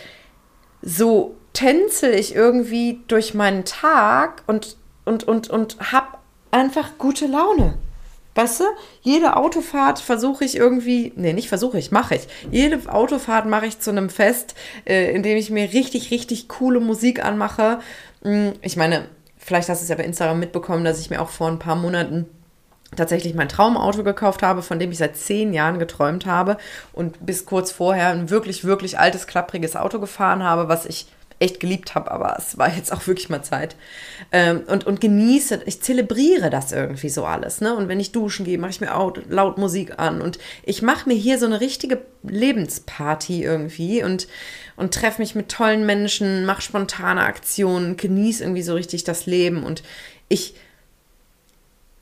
so 0.82 1.36
tänzel 1.52 2.14
ich 2.14 2.34
irgendwie 2.34 3.00
durch 3.08 3.34
meinen 3.34 3.64
Tag 3.64 4.42
und, 4.46 4.76
und, 5.04 5.24
und, 5.24 5.50
und 5.50 5.92
hab 5.92 6.20
einfach 6.50 6.98
gute 6.98 7.26
Laune. 7.26 7.74
Weißt 8.34 8.60
du, 8.60 8.64
jede 9.02 9.36
Autofahrt 9.36 9.98
versuche 9.98 10.44
ich 10.44 10.56
irgendwie, 10.56 11.12
nee, 11.16 11.32
nicht 11.32 11.48
versuche 11.48 11.78
ich, 11.78 11.90
mache 11.90 12.14
ich. 12.14 12.28
Jede 12.50 12.80
Autofahrt 12.92 13.46
mache 13.46 13.66
ich 13.66 13.80
zu 13.80 13.90
einem 13.90 14.08
Fest, 14.08 14.54
äh, 14.86 15.12
in 15.12 15.22
dem 15.22 15.36
ich 15.36 15.50
mir 15.50 15.72
richtig, 15.72 16.10
richtig 16.12 16.48
coole 16.48 16.78
Musik 16.78 17.24
anmache. 17.24 17.80
Hm, 18.22 18.52
ich 18.62 18.76
meine, 18.76 19.08
vielleicht 19.36 19.68
hast 19.68 19.80
du 19.80 19.82
es 19.82 19.88
ja 19.88 19.96
bei 19.96 20.04
Instagram 20.04 20.38
mitbekommen, 20.38 20.84
dass 20.84 21.00
ich 21.00 21.10
mir 21.10 21.20
auch 21.20 21.28
vor 21.28 21.48
ein 21.48 21.58
paar 21.58 21.74
Monaten 21.74 22.26
tatsächlich 22.96 23.34
mein 23.34 23.48
Traumauto 23.48 24.02
gekauft 24.02 24.42
habe, 24.42 24.62
von 24.62 24.78
dem 24.78 24.90
ich 24.90 24.98
seit 24.98 25.16
zehn 25.16 25.52
Jahren 25.52 25.78
geträumt 25.78 26.26
habe 26.26 26.56
und 26.92 27.24
bis 27.24 27.44
kurz 27.44 27.70
vorher 27.70 28.08
ein 28.08 28.30
wirklich, 28.30 28.64
wirklich 28.64 28.98
altes, 28.98 29.26
klappriges 29.26 29.76
Auto 29.76 30.00
gefahren 30.00 30.42
habe, 30.42 30.68
was 30.68 30.86
ich 30.86 31.06
echt 31.40 31.58
geliebt 31.58 31.94
habe, 31.94 32.10
aber 32.10 32.36
es 32.38 32.58
war 32.58 32.72
jetzt 32.72 32.92
auch 32.92 33.06
wirklich 33.06 33.30
mal 33.30 33.42
Zeit. 33.42 33.74
Ähm, 34.30 34.60
und, 34.66 34.86
und 34.86 35.00
genieße, 35.00 35.62
ich 35.64 35.80
zelebriere 35.80 36.50
das 36.50 36.70
irgendwie 36.70 37.08
so 37.08 37.24
alles. 37.24 37.62
Ne? 37.62 37.74
Und 37.74 37.88
wenn 37.88 37.98
ich 37.98 38.12
duschen 38.12 38.44
gehe, 38.44 38.58
mache 38.58 38.72
ich 38.72 38.80
mir 38.82 38.94
auch 38.94 39.14
laut 39.28 39.56
Musik 39.56 39.98
an 39.98 40.20
und 40.20 40.38
ich 40.64 40.82
mache 40.82 41.08
mir 41.08 41.14
hier 41.14 41.38
so 41.38 41.46
eine 41.46 41.60
richtige 41.60 42.02
Lebensparty 42.24 43.42
irgendwie 43.42 44.04
und, 44.04 44.28
und 44.76 44.92
treffe 44.92 45.22
mich 45.22 45.34
mit 45.34 45.48
tollen 45.48 45.86
Menschen, 45.86 46.44
mache 46.44 46.60
spontane 46.60 47.22
Aktionen, 47.22 47.96
genieße 47.96 48.44
irgendwie 48.44 48.62
so 48.62 48.74
richtig 48.74 49.04
das 49.04 49.24
Leben 49.24 49.64
und 49.64 49.82
ich 50.28 50.54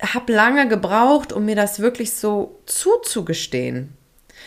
habe 0.01 0.33
lange 0.33 0.69
gebraucht, 0.69 1.33
um 1.33 1.45
mir 1.45 1.57
das 1.57 1.81
wirklich 1.81 2.15
so 2.15 2.61
zuzugestehen. 2.67 3.95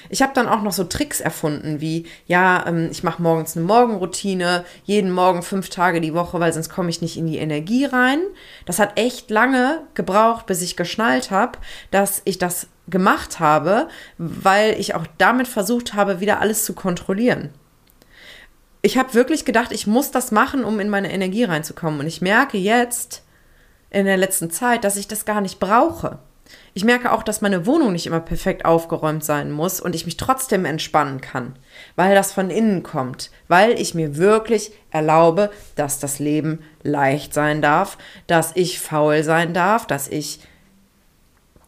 Ich 0.09 0.21
habe 0.21 0.33
dann 0.33 0.47
auch 0.47 0.61
noch 0.61 0.71
so 0.71 0.83
Tricks 0.85 1.21
erfunden, 1.21 1.81
wie, 1.81 2.05
ja, 2.25 2.65
ähm, 2.67 2.89
ich 2.91 3.03
mache 3.03 3.21
morgens 3.21 3.55
eine 3.55 3.65
Morgenroutine, 3.65 4.65
jeden 4.83 5.11
Morgen 5.11 5.43
fünf 5.43 5.69
Tage 5.69 6.01
die 6.01 6.13
Woche, 6.13 6.39
weil 6.39 6.53
sonst 6.53 6.69
komme 6.69 6.89
ich 6.89 7.01
nicht 7.01 7.17
in 7.17 7.27
die 7.27 7.37
Energie 7.37 7.85
rein. 7.85 8.19
Das 8.65 8.79
hat 8.79 8.97
echt 8.97 9.29
lange 9.29 9.81
gebraucht, 9.93 10.45
bis 10.45 10.61
ich 10.61 10.77
geschnallt 10.77 11.31
habe, 11.31 11.59
dass 11.91 12.21
ich 12.25 12.37
das 12.37 12.67
gemacht 12.87 13.39
habe, 13.39 13.87
weil 14.17 14.79
ich 14.79 14.95
auch 14.95 15.05
damit 15.17 15.47
versucht 15.47 15.93
habe, 15.93 16.19
wieder 16.19 16.39
alles 16.39 16.65
zu 16.65 16.73
kontrollieren. 16.73 17.49
Ich 18.81 18.97
habe 18.97 19.13
wirklich 19.13 19.45
gedacht, 19.45 19.71
ich 19.71 19.85
muss 19.85 20.11
das 20.11 20.31
machen, 20.31 20.63
um 20.63 20.79
in 20.79 20.89
meine 20.89 21.11
Energie 21.11 21.43
reinzukommen. 21.43 21.99
Und 21.99 22.07
ich 22.07 22.21
merke 22.21 22.57
jetzt, 22.57 23.23
in 23.91 24.05
der 24.05 24.17
letzten 24.17 24.49
Zeit, 24.49 24.83
dass 24.83 24.97
ich 24.97 25.07
das 25.07 25.25
gar 25.25 25.41
nicht 25.41 25.59
brauche. 25.59 26.19
Ich 26.73 26.85
merke 26.85 27.11
auch, 27.11 27.23
dass 27.23 27.41
meine 27.41 27.65
Wohnung 27.65 27.91
nicht 27.91 28.07
immer 28.07 28.19
perfekt 28.19 28.65
aufgeräumt 28.65 29.23
sein 29.23 29.51
muss 29.51 29.81
und 29.81 29.93
ich 29.93 30.05
mich 30.05 30.17
trotzdem 30.17 30.65
entspannen 30.65 31.19
kann, 31.21 31.55
weil 31.95 32.15
das 32.15 32.31
von 32.31 32.49
innen 32.49 32.81
kommt, 32.81 33.29
weil 33.47 33.79
ich 33.79 33.93
mir 33.93 34.17
wirklich 34.17 34.71
erlaube, 34.89 35.51
dass 35.75 35.99
das 35.99 36.19
Leben 36.19 36.59
leicht 36.83 37.33
sein 37.33 37.61
darf, 37.61 37.97
dass 38.27 38.55
ich 38.55 38.79
faul 38.79 39.23
sein 39.23 39.53
darf, 39.53 39.85
dass 39.85 40.07
ich 40.07 40.39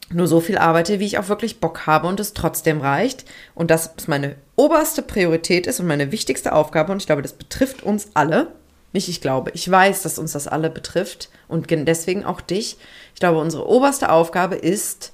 nur 0.09 0.27
so 0.27 0.39
viel 0.39 0.57
arbeite, 0.57 0.99
wie 0.99 1.05
ich 1.05 1.17
auch 1.17 1.27
wirklich 1.27 1.59
Bock 1.59 1.85
habe 1.85 2.07
und 2.07 2.19
es 2.19 2.33
trotzdem 2.33 2.81
reicht 2.81 3.25
und 3.55 3.71
dass 3.71 3.93
es 3.97 4.07
meine 4.07 4.35
oberste 4.55 5.01
Priorität 5.01 5.67
ist 5.67 5.79
und 5.79 5.87
meine 5.87 6.11
wichtigste 6.11 6.53
Aufgabe 6.53 6.91
und 6.91 6.99
ich 7.01 7.07
glaube, 7.07 7.21
das 7.21 7.33
betrifft 7.33 7.83
uns 7.83 8.11
alle 8.13 8.53
nicht 8.93 9.09
ich 9.09 9.21
glaube, 9.21 9.51
ich 9.53 9.69
weiß, 9.69 10.03
dass 10.03 10.19
uns 10.19 10.31
das 10.31 10.47
alle 10.47 10.69
betrifft 10.69 11.29
und 11.47 11.69
deswegen 11.69 12.23
auch 12.23 12.41
dich. 12.41 12.77
Ich 13.13 13.19
glaube, 13.19 13.39
unsere 13.39 13.67
oberste 13.67 14.11
Aufgabe 14.11 14.55
ist, 14.55 15.13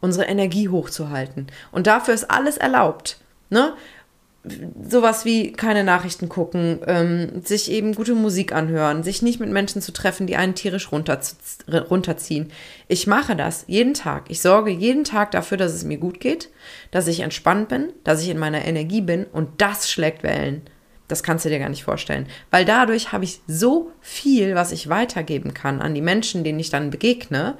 unsere 0.00 0.26
Energie 0.26 0.68
hochzuhalten. 0.68 1.46
Und 1.72 1.86
dafür 1.86 2.14
ist 2.14 2.30
alles 2.30 2.58
erlaubt. 2.58 3.18
Ne? 3.48 3.72
Sowas 4.86 5.24
wie 5.24 5.52
keine 5.52 5.84
Nachrichten 5.84 6.28
gucken, 6.28 6.80
ähm, 6.86 7.40
sich 7.42 7.70
eben 7.70 7.94
gute 7.94 8.14
Musik 8.14 8.52
anhören, 8.52 9.02
sich 9.02 9.22
nicht 9.22 9.40
mit 9.40 9.48
Menschen 9.48 9.80
zu 9.80 9.90
treffen, 9.90 10.26
die 10.26 10.36
einen 10.36 10.54
tierisch 10.54 10.92
runterziehen. 10.92 12.52
Ich 12.86 13.06
mache 13.06 13.36
das 13.36 13.64
jeden 13.68 13.94
Tag. 13.94 14.24
Ich 14.28 14.42
sorge 14.42 14.70
jeden 14.70 15.04
Tag 15.04 15.30
dafür, 15.30 15.56
dass 15.56 15.72
es 15.72 15.84
mir 15.84 15.96
gut 15.96 16.20
geht, 16.20 16.50
dass 16.90 17.06
ich 17.06 17.20
entspannt 17.20 17.70
bin, 17.70 17.94
dass 18.04 18.20
ich 18.20 18.28
in 18.28 18.38
meiner 18.38 18.66
Energie 18.66 19.00
bin 19.00 19.24
und 19.24 19.62
das 19.62 19.90
schlägt 19.90 20.22
Wellen. 20.22 20.68
Das 21.08 21.22
kannst 21.22 21.44
du 21.44 21.50
dir 21.50 21.58
gar 21.58 21.68
nicht 21.68 21.84
vorstellen. 21.84 22.26
Weil 22.50 22.64
dadurch 22.64 23.12
habe 23.12 23.24
ich 23.24 23.40
so 23.46 23.92
viel, 24.00 24.54
was 24.54 24.72
ich 24.72 24.88
weitergeben 24.88 25.52
kann 25.52 25.82
an 25.82 25.94
die 25.94 26.00
Menschen, 26.00 26.44
denen 26.44 26.60
ich 26.60 26.70
dann 26.70 26.90
begegne, 26.90 27.58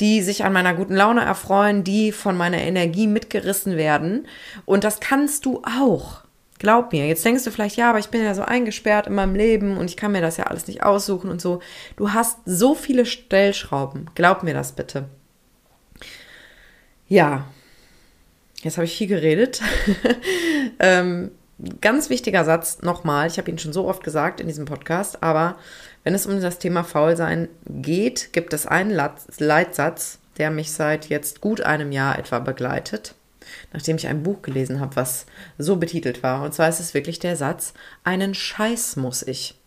die 0.00 0.22
sich 0.22 0.44
an 0.44 0.52
meiner 0.52 0.74
guten 0.74 0.94
Laune 0.94 1.22
erfreuen, 1.22 1.84
die 1.84 2.12
von 2.12 2.36
meiner 2.36 2.58
Energie 2.58 3.06
mitgerissen 3.06 3.76
werden. 3.76 4.26
Und 4.64 4.84
das 4.84 5.00
kannst 5.00 5.44
du 5.44 5.62
auch. 5.64 6.22
Glaub 6.58 6.92
mir. 6.92 7.06
Jetzt 7.06 7.24
denkst 7.24 7.44
du 7.44 7.50
vielleicht, 7.50 7.76
ja, 7.76 7.90
aber 7.90 7.98
ich 7.98 8.08
bin 8.08 8.22
ja 8.22 8.34
so 8.34 8.42
eingesperrt 8.42 9.06
in 9.06 9.14
meinem 9.14 9.34
Leben 9.34 9.76
und 9.76 9.90
ich 9.90 9.96
kann 9.96 10.12
mir 10.12 10.20
das 10.20 10.36
ja 10.36 10.44
alles 10.44 10.66
nicht 10.66 10.82
aussuchen 10.82 11.30
und 11.30 11.40
so. 11.40 11.60
Du 11.96 12.12
hast 12.12 12.38
so 12.46 12.74
viele 12.74 13.06
Stellschrauben. 13.06 14.10
Glaub 14.14 14.42
mir 14.42 14.54
das 14.54 14.72
bitte. 14.72 15.08
Ja, 17.06 17.46
jetzt 18.62 18.76
habe 18.76 18.86
ich 18.86 18.96
viel 18.96 19.06
geredet. 19.06 19.60
ähm, 20.80 21.30
ganz 21.80 22.10
wichtiger 22.10 22.44
Satz 22.44 22.82
nochmal, 22.82 23.26
ich 23.26 23.38
habe 23.38 23.50
ihn 23.50 23.58
schon 23.58 23.72
so 23.72 23.88
oft 23.88 24.04
gesagt 24.04 24.40
in 24.40 24.46
diesem 24.46 24.64
Podcast, 24.64 25.22
aber 25.22 25.56
wenn 26.04 26.14
es 26.14 26.26
um 26.26 26.40
das 26.40 26.58
Thema 26.58 26.84
Faulsein 26.84 27.48
geht, 27.66 28.32
gibt 28.32 28.52
es 28.52 28.66
einen 28.66 28.90
Leitsatz, 29.38 30.18
der 30.38 30.50
mich 30.50 30.72
seit 30.72 31.08
jetzt 31.08 31.40
gut 31.40 31.60
einem 31.60 31.90
Jahr 31.90 32.18
etwa 32.18 32.38
begleitet, 32.38 33.14
nachdem 33.72 33.96
ich 33.96 34.06
ein 34.06 34.22
Buch 34.22 34.42
gelesen 34.42 34.80
habe, 34.80 34.94
was 34.96 35.26
so 35.58 35.76
betitelt 35.76 36.22
war. 36.22 36.42
Und 36.42 36.54
zwar 36.54 36.68
ist 36.68 36.80
es 36.80 36.94
wirklich 36.94 37.18
der 37.18 37.36
Satz, 37.36 37.74
einen 38.04 38.34
Scheiß 38.34 38.96
muss 38.96 39.22
ich. 39.22 39.57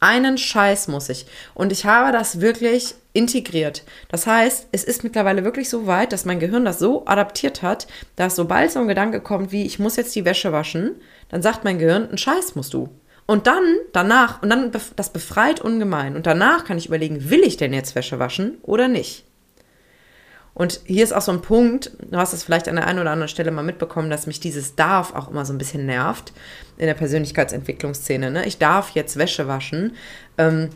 Einen 0.00 0.38
Scheiß 0.38 0.88
muss 0.88 1.08
ich. 1.08 1.26
Und 1.54 1.72
ich 1.72 1.84
habe 1.84 2.12
das 2.12 2.40
wirklich 2.40 2.94
integriert. 3.12 3.82
Das 4.08 4.26
heißt, 4.26 4.68
es 4.70 4.84
ist 4.84 5.02
mittlerweile 5.02 5.44
wirklich 5.44 5.68
so 5.68 5.86
weit, 5.86 6.12
dass 6.12 6.24
mein 6.24 6.38
Gehirn 6.38 6.64
das 6.64 6.78
so 6.78 7.04
adaptiert 7.06 7.62
hat, 7.62 7.86
dass 8.16 8.36
sobald 8.36 8.70
so 8.70 8.78
ein 8.78 8.88
Gedanke 8.88 9.20
kommt 9.20 9.50
wie, 9.50 9.66
ich 9.66 9.78
muss 9.78 9.96
jetzt 9.96 10.14
die 10.14 10.24
Wäsche 10.24 10.52
waschen, 10.52 10.94
dann 11.28 11.42
sagt 11.42 11.64
mein 11.64 11.78
Gehirn, 11.78 12.08
einen 12.08 12.18
Scheiß 12.18 12.54
musst 12.54 12.74
du. 12.74 12.88
Und 13.26 13.46
dann, 13.46 13.62
danach, 13.92 14.42
und 14.42 14.48
dann, 14.48 14.72
das 14.96 15.12
befreit 15.12 15.60
ungemein. 15.60 16.16
Und 16.16 16.26
danach 16.26 16.64
kann 16.64 16.78
ich 16.78 16.86
überlegen, 16.86 17.28
will 17.28 17.40
ich 17.40 17.56
denn 17.56 17.74
jetzt 17.74 17.94
Wäsche 17.94 18.18
waschen 18.18 18.58
oder 18.62 18.88
nicht? 18.88 19.27
Und 20.54 20.80
hier 20.84 21.04
ist 21.04 21.12
auch 21.12 21.22
so 21.22 21.30
ein 21.30 21.40
Punkt, 21.40 21.92
du 22.10 22.18
hast 22.18 22.32
es 22.32 22.42
vielleicht 22.42 22.68
an 22.68 22.76
der 22.76 22.86
einen 22.86 22.98
oder 22.98 23.12
anderen 23.12 23.28
Stelle 23.28 23.50
mal 23.50 23.62
mitbekommen, 23.62 24.10
dass 24.10 24.26
mich 24.26 24.40
dieses 24.40 24.74
darf 24.74 25.14
auch 25.14 25.30
immer 25.30 25.44
so 25.44 25.52
ein 25.52 25.58
bisschen 25.58 25.86
nervt 25.86 26.32
in 26.78 26.86
der 26.86 26.94
Persönlichkeitsentwicklungsszene. 26.94 28.30
Ne? 28.30 28.46
Ich 28.46 28.58
darf 28.58 28.90
jetzt 28.90 29.16
Wäsche 29.18 29.46
waschen. 29.46 29.94
Ähm, 30.36 30.70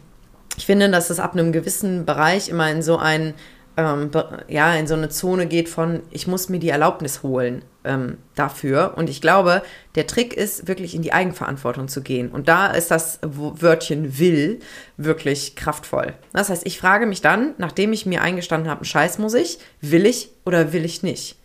ich 0.57 0.67
finde, 0.67 0.91
dass 0.91 1.11
es 1.11 1.19
ab 1.19 1.33
einem 1.33 1.53
gewissen 1.53 2.05
Bereich 2.05 2.49
immer 2.49 2.71
in 2.71 2.83
so 2.83 2.99
ein 2.99 3.35
ähm, 3.77 4.11
ja, 4.49 4.75
in 4.75 4.87
so 4.87 4.95
eine 4.95 5.09
Zone 5.09 5.47
geht 5.47 5.69
von, 5.69 6.03
ich 6.11 6.27
muss 6.27 6.49
mir 6.49 6.59
die 6.59 6.69
Erlaubnis 6.69 7.23
holen 7.23 7.65
ähm, 7.85 8.19
dafür. 8.35 8.95
Und 8.97 9.09
ich 9.09 9.21
glaube, 9.21 9.63
der 9.95 10.07
Trick 10.07 10.35
ist, 10.35 10.69
wirklich 10.69 10.95
in 10.95 11.03
die 11.03 11.13
Eigenverantwortung 11.13 11.89
zu 11.89 12.03
gehen. 12.03 12.31
Und 12.31 12.49
da 12.49 12.69
ist 12.69 12.91
das 12.91 13.21
Wörtchen 13.23 14.19
will 14.19 14.61
wirklich 14.97 15.57
kraftvoll. 15.57 16.15
Das 16.33 16.51
heißt, 16.51 16.67
ich 16.67 16.79
frage 16.79 17.07
mich 17.07 17.21
dann, 17.21 17.55
nachdem 17.59 17.93
ich 17.93 18.07
mir 18.07 18.23
eingestanden 18.23 18.71
habe, 18.71 18.81
einen 18.81 18.87
Scheiß 18.87 19.19
muss 19.19 19.35
ich, 19.35 19.59
will 19.81 20.07
ich 20.07 20.31
oder 20.45 20.73
will 20.73 20.85
ich 20.85 21.03
nicht? 21.03 21.37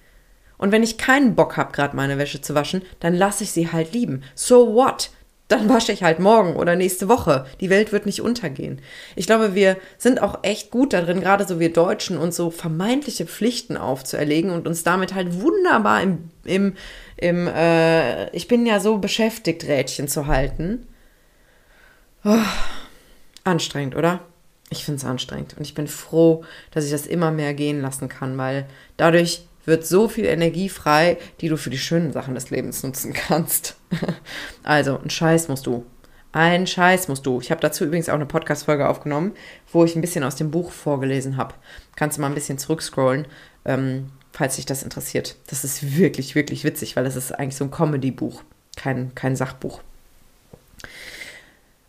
Und 0.57 0.71
wenn 0.71 0.83
ich 0.83 0.97
keinen 0.97 1.35
Bock 1.35 1.55
habe, 1.55 1.71
gerade 1.71 1.95
meine 1.95 2.17
Wäsche 2.17 2.41
zu 2.41 2.55
waschen, 2.55 2.81
dann 2.99 3.13
lasse 3.13 3.43
ich 3.43 3.51
sie 3.51 3.71
halt 3.71 3.93
lieben. 3.93 4.23
So 4.35 4.73
what? 4.73 5.11
Dann 5.47 5.69
wasche 5.69 5.91
ich 5.91 6.03
halt 6.03 6.19
morgen 6.19 6.55
oder 6.55 6.75
nächste 6.75 7.07
Woche. 7.07 7.45
Die 7.61 7.69
Welt 7.69 7.91
wird 7.91 8.05
nicht 8.05 8.21
untergehen. 8.21 8.81
Ich 9.15 9.27
glaube, 9.27 9.55
wir 9.55 9.77
sind 9.97 10.21
auch 10.21 10.39
echt 10.43 10.71
gut 10.71 10.93
darin, 10.93 11.21
gerade 11.21 11.47
so 11.47 11.59
wir 11.59 11.71
Deutschen, 11.71 12.17
uns 12.17 12.35
so 12.35 12.51
vermeintliche 12.51 13.25
Pflichten 13.25 13.77
aufzuerlegen 13.77 14.51
und 14.51 14.67
uns 14.67 14.83
damit 14.83 15.13
halt 15.13 15.41
wunderbar 15.41 16.01
im, 16.01 16.29
im, 16.43 16.73
im 17.15 17.47
äh, 17.47 18.29
ich 18.35 18.47
bin 18.47 18.65
ja 18.65 18.79
so 18.79 18.97
beschäftigt, 18.97 19.63
Rädchen 19.65 20.07
zu 20.07 20.27
halten. 20.27 20.85
Oh, 22.25 22.35
anstrengend, 23.45 23.95
oder? 23.95 24.19
Ich 24.69 24.83
finde 24.83 24.97
es 24.97 25.05
anstrengend 25.05 25.55
und 25.57 25.63
ich 25.63 25.75
bin 25.75 25.87
froh, 25.87 26.43
dass 26.71 26.83
ich 26.83 26.91
das 26.91 27.07
immer 27.07 27.31
mehr 27.31 27.53
gehen 27.53 27.81
lassen 27.81 28.09
kann, 28.09 28.37
weil 28.37 28.65
dadurch 28.97 29.47
wird 29.67 29.85
so 29.85 30.07
viel 30.07 30.25
Energie 30.25 30.69
frei, 30.69 31.17
die 31.41 31.49
du 31.49 31.57
für 31.57 31.69
die 31.69 31.77
schönen 31.77 32.13
Sachen 32.13 32.33
des 32.33 32.49
Lebens 32.49 32.81
nutzen 32.83 33.13
kannst. 33.13 33.75
also, 34.63 34.97
ein 34.97 35.09
Scheiß 35.09 35.49
musst 35.49 35.67
du. 35.67 35.85
Ein 36.31 36.67
Scheiß 36.67 37.07
musst 37.07 37.25
du. 37.25 37.39
Ich 37.41 37.51
habe 37.51 37.61
dazu 37.61 37.85
übrigens 37.85 38.09
auch 38.09 38.15
eine 38.15 38.25
Podcast-Folge 38.25 38.87
aufgenommen, 38.87 39.33
wo 39.71 39.83
ich 39.83 39.95
ein 39.95 40.01
bisschen 40.01 40.23
aus 40.23 40.35
dem 40.35 40.51
Buch 40.51 40.71
vorgelesen 40.71 41.37
habe. 41.37 41.55
Kannst 41.95 42.17
du 42.17 42.21
mal 42.21 42.27
ein 42.27 42.35
bisschen 42.35 42.57
zurückscrollen, 42.57 43.27
ähm, 43.65 44.09
falls 44.31 44.55
dich 44.55 44.65
das 44.65 44.83
interessiert. 44.83 45.35
Das 45.47 45.63
ist 45.63 45.97
wirklich, 45.97 46.35
wirklich 46.35 46.63
witzig, 46.63 46.95
weil 46.95 47.05
es 47.05 47.15
ist 47.15 47.31
eigentlich 47.31 47.55
so 47.55 47.65
ein 47.65 47.71
Comedy-Buch, 47.71 48.43
kein, 48.75 49.13
kein 49.15 49.35
Sachbuch. 49.35 49.81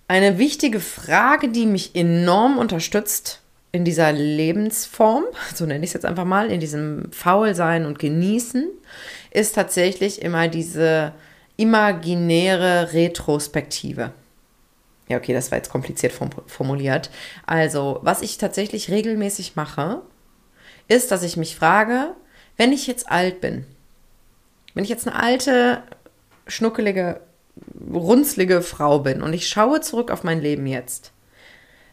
Eine 0.06 0.38
wichtige 0.38 0.80
Frage, 0.80 1.50
die 1.50 1.66
mich 1.66 1.94
enorm 1.94 2.58
unterstützt 2.58 3.42
in 3.72 3.84
dieser 3.84 4.12
Lebensform, 4.12 5.24
so 5.54 5.66
nenne 5.66 5.84
ich 5.84 5.90
es 5.90 5.94
jetzt 5.94 6.06
einfach 6.06 6.24
mal, 6.24 6.50
in 6.50 6.60
diesem 6.60 7.10
Faulsein 7.12 7.86
und 7.86 7.98
Genießen, 7.98 8.68
ist 9.30 9.54
tatsächlich 9.54 10.22
immer 10.22 10.48
diese 10.48 11.12
imaginäre 11.56 12.92
Retrospektive. 12.92 14.12
Ja, 15.08 15.16
okay, 15.16 15.32
das 15.32 15.50
war 15.50 15.58
jetzt 15.58 15.70
kompliziert 15.70 16.12
formuliert. 16.46 17.10
Also, 17.46 17.98
was 18.02 18.22
ich 18.22 18.38
tatsächlich 18.38 18.90
regelmäßig 18.90 19.56
mache, 19.56 20.02
ist, 20.86 21.10
dass 21.10 21.22
ich 21.22 21.36
mich 21.36 21.56
frage, 21.56 22.14
wenn 22.56 22.72
ich 22.72 22.86
jetzt 22.86 23.10
alt 23.10 23.40
bin, 23.40 23.64
wenn 24.74 24.84
ich 24.84 24.90
jetzt 24.90 25.08
eine 25.08 25.20
alte, 25.20 25.82
schnuckelige 26.46 27.20
runzlige 27.90 28.62
Frau 28.62 29.00
bin 29.00 29.22
und 29.22 29.32
ich 29.32 29.48
schaue 29.48 29.80
zurück 29.80 30.10
auf 30.10 30.24
mein 30.24 30.40
Leben 30.40 30.66
jetzt, 30.66 31.12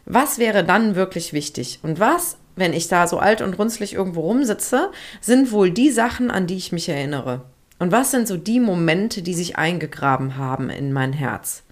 was 0.06 0.38
wäre 0.38 0.64
dann 0.64 0.94
wirklich 0.94 1.32
wichtig? 1.32 1.80
Und 1.82 2.00
was, 2.00 2.38
wenn 2.54 2.72
ich 2.72 2.88
da 2.88 3.06
so 3.06 3.18
alt 3.18 3.42
und 3.42 3.58
runzlig 3.58 3.94
irgendwo 3.94 4.20
rumsitze, 4.20 4.90
sind 5.20 5.52
wohl 5.52 5.70
die 5.70 5.90
Sachen, 5.90 6.30
an 6.30 6.46
die 6.46 6.56
ich 6.56 6.72
mich 6.72 6.88
erinnere? 6.88 7.42
Und 7.78 7.92
was 7.92 8.12
sind 8.12 8.26
so 8.26 8.36
die 8.36 8.60
Momente, 8.60 9.20
die 9.20 9.34
sich 9.34 9.56
eingegraben 9.56 10.38
haben 10.38 10.70
in 10.70 10.92
mein 10.92 11.12
Herz? 11.12 11.64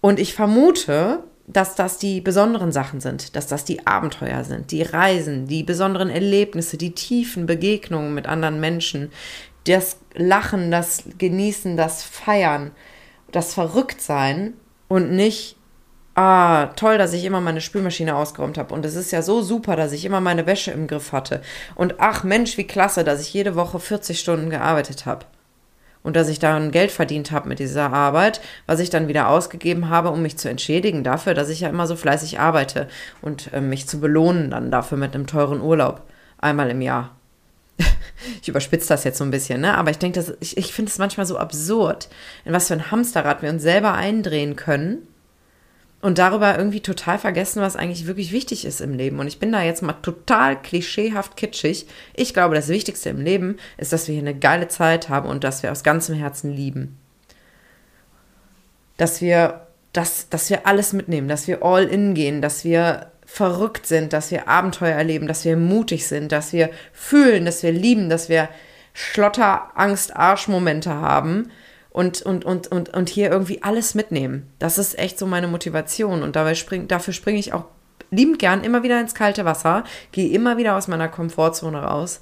Und 0.00 0.18
ich 0.20 0.32
vermute, 0.34 1.24
dass 1.46 1.74
das 1.74 1.98
die 1.98 2.20
besonderen 2.20 2.72
Sachen 2.72 3.00
sind, 3.00 3.36
dass 3.36 3.46
das 3.46 3.64
die 3.64 3.86
Abenteuer 3.86 4.44
sind, 4.44 4.70
die 4.70 4.82
Reisen, 4.82 5.46
die 5.46 5.62
besonderen 5.62 6.10
Erlebnisse, 6.10 6.76
die 6.76 6.92
tiefen 6.92 7.46
Begegnungen 7.46 8.14
mit 8.14 8.26
anderen 8.26 8.60
Menschen, 8.60 9.10
das 9.64 9.98
Lachen, 10.14 10.70
das 10.70 11.04
Genießen, 11.18 11.76
das 11.76 12.02
Feiern, 12.02 12.70
das 13.32 13.54
Verrücktsein 13.54 14.54
und 14.88 15.10
nicht, 15.10 15.55
ah, 16.16 16.68
toll, 16.76 16.98
dass 16.98 17.12
ich 17.12 17.24
immer 17.24 17.40
meine 17.40 17.60
Spülmaschine 17.60 18.16
ausgeräumt 18.16 18.58
habe. 18.58 18.74
Und 18.74 18.84
es 18.84 18.96
ist 18.96 19.12
ja 19.12 19.22
so 19.22 19.42
super, 19.42 19.76
dass 19.76 19.92
ich 19.92 20.04
immer 20.04 20.20
meine 20.20 20.46
Wäsche 20.46 20.72
im 20.72 20.86
Griff 20.88 21.12
hatte. 21.12 21.42
Und 21.74 21.96
ach 21.98 22.24
Mensch, 22.24 22.56
wie 22.56 22.66
klasse, 22.66 23.04
dass 23.04 23.20
ich 23.20 23.32
jede 23.32 23.54
Woche 23.54 23.78
40 23.78 24.18
Stunden 24.18 24.50
gearbeitet 24.50 25.06
habe. 25.06 25.26
Und 26.02 26.16
dass 26.16 26.28
ich 26.28 26.38
dann 26.38 26.70
Geld 26.70 26.90
verdient 26.90 27.32
habe 27.32 27.48
mit 27.48 27.58
dieser 27.58 27.92
Arbeit, 27.92 28.40
was 28.66 28.80
ich 28.80 28.90
dann 28.90 29.08
wieder 29.08 29.28
ausgegeben 29.28 29.90
habe, 29.90 30.10
um 30.10 30.22
mich 30.22 30.38
zu 30.38 30.48
entschädigen 30.48 31.04
dafür, 31.04 31.34
dass 31.34 31.50
ich 31.50 31.60
ja 31.60 31.68
immer 31.68 31.86
so 31.86 31.96
fleißig 31.96 32.40
arbeite 32.40 32.88
und 33.22 33.52
äh, 33.52 33.60
mich 33.60 33.88
zu 33.88 34.00
belohnen 34.00 34.50
dann 34.50 34.70
dafür 34.70 34.98
mit 34.98 35.14
einem 35.14 35.26
teuren 35.26 35.60
Urlaub. 35.60 36.02
Einmal 36.38 36.70
im 36.70 36.80
Jahr. 36.80 37.16
ich 38.40 38.48
überspitze 38.48 38.88
das 38.88 39.04
jetzt 39.04 39.18
so 39.18 39.24
ein 39.24 39.32
bisschen, 39.32 39.60
ne? 39.60 39.76
Aber 39.76 39.90
ich 39.90 39.98
denke, 39.98 40.36
ich, 40.40 40.56
ich 40.56 40.72
finde 40.72 40.90
es 40.90 40.98
manchmal 40.98 41.26
so 41.26 41.38
absurd, 41.38 42.08
in 42.44 42.52
was 42.52 42.68
für 42.68 42.74
ein 42.74 42.90
Hamsterrad 42.90 43.42
wir 43.42 43.50
uns 43.50 43.62
selber 43.62 43.94
eindrehen 43.94 44.54
können 44.54 45.08
und 46.02 46.18
darüber 46.18 46.56
irgendwie 46.56 46.80
total 46.82 47.18
vergessen, 47.18 47.62
was 47.62 47.76
eigentlich 47.76 48.06
wirklich 48.06 48.30
wichtig 48.30 48.64
ist 48.64 48.80
im 48.80 48.94
Leben. 48.94 49.18
Und 49.18 49.26
ich 49.26 49.38
bin 49.38 49.50
da 49.50 49.62
jetzt 49.62 49.82
mal 49.82 49.94
total 49.94 50.60
klischeehaft 50.60 51.36
kitschig. 51.36 51.86
Ich 52.14 52.34
glaube, 52.34 52.54
das 52.54 52.68
Wichtigste 52.68 53.08
im 53.08 53.20
Leben 53.20 53.56
ist, 53.78 53.92
dass 53.92 54.06
wir 54.06 54.12
hier 54.12 54.22
eine 54.22 54.38
geile 54.38 54.68
Zeit 54.68 55.08
haben 55.08 55.28
und 55.28 55.42
dass 55.42 55.62
wir 55.62 55.72
aus 55.72 55.82
ganzem 55.82 56.14
Herzen 56.14 56.52
lieben. 56.52 56.98
Dass 58.98 59.20
wir, 59.20 59.66
dass, 59.92 60.28
dass 60.28 60.50
wir 60.50 60.66
alles 60.66 60.92
mitnehmen, 60.92 61.28
dass 61.28 61.48
wir 61.48 61.62
all 61.62 61.84
in 61.84 62.14
gehen, 62.14 62.42
dass 62.42 62.64
wir 62.64 63.10
verrückt 63.24 63.86
sind, 63.86 64.12
dass 64.12 64.30
wir 64.30 64.48
Abenteuer 64.48 64.94
erleben, 64.94 65.26
dass 65.26 65.44
wir 65.44 65.56
mutig 65.56 66.06
sind, 66.06 66.30
dass 66.30 66.52
wir 66.52 66.70
fühlen, 66.92 67.44
dass 67.44 67.62
wir 67.62 67.72
lieben, 67.72 68.08
dass 68.08 68.28
wir 68.28 68.48
Schlotter, 68.92 69.70
Angst, 69.74 70.14
Arschmomente 70.14 70.94
haben 70.94 71.50
und, 71.96 72.20
und, 72.20 72.44
und, 72.44 72.68
und, 72.68 72.90
und 72.90 73.08
hier 73.08 73.30
irgendwie 73.30 73.62
alles 73.62 73.94
mitnehmen. 73.94 74.52
Das 74.58 74.76
ist 74.76 74.98
echt 74.98 75.18
so 75.18 75.24
meine 75.24 75.48
Motivation 75.48 76.22
und 76.22 76.36
dabei 76.36 76.54
spring, 76.54 76.88
dafür 76.88 77.14
springe 77.14 77.38
ich 77.38 77.54
auch 77.54 77.64
liebend 78.10 78.38
gern 78.38 78.64
immer 78.64 78.82
wieder 78.82 79.00
ins 79.00 79.14
kalte 79.14 79.46
Wasser, 79.46 79.82
gehe 80.12 80.28
immer 80.28 80.58
wieder 80.58 80.76
aus 80.76 80.88
meiner 80.88 81.08
Komfortzone 81.08 81.80
raus, 81.80 82.20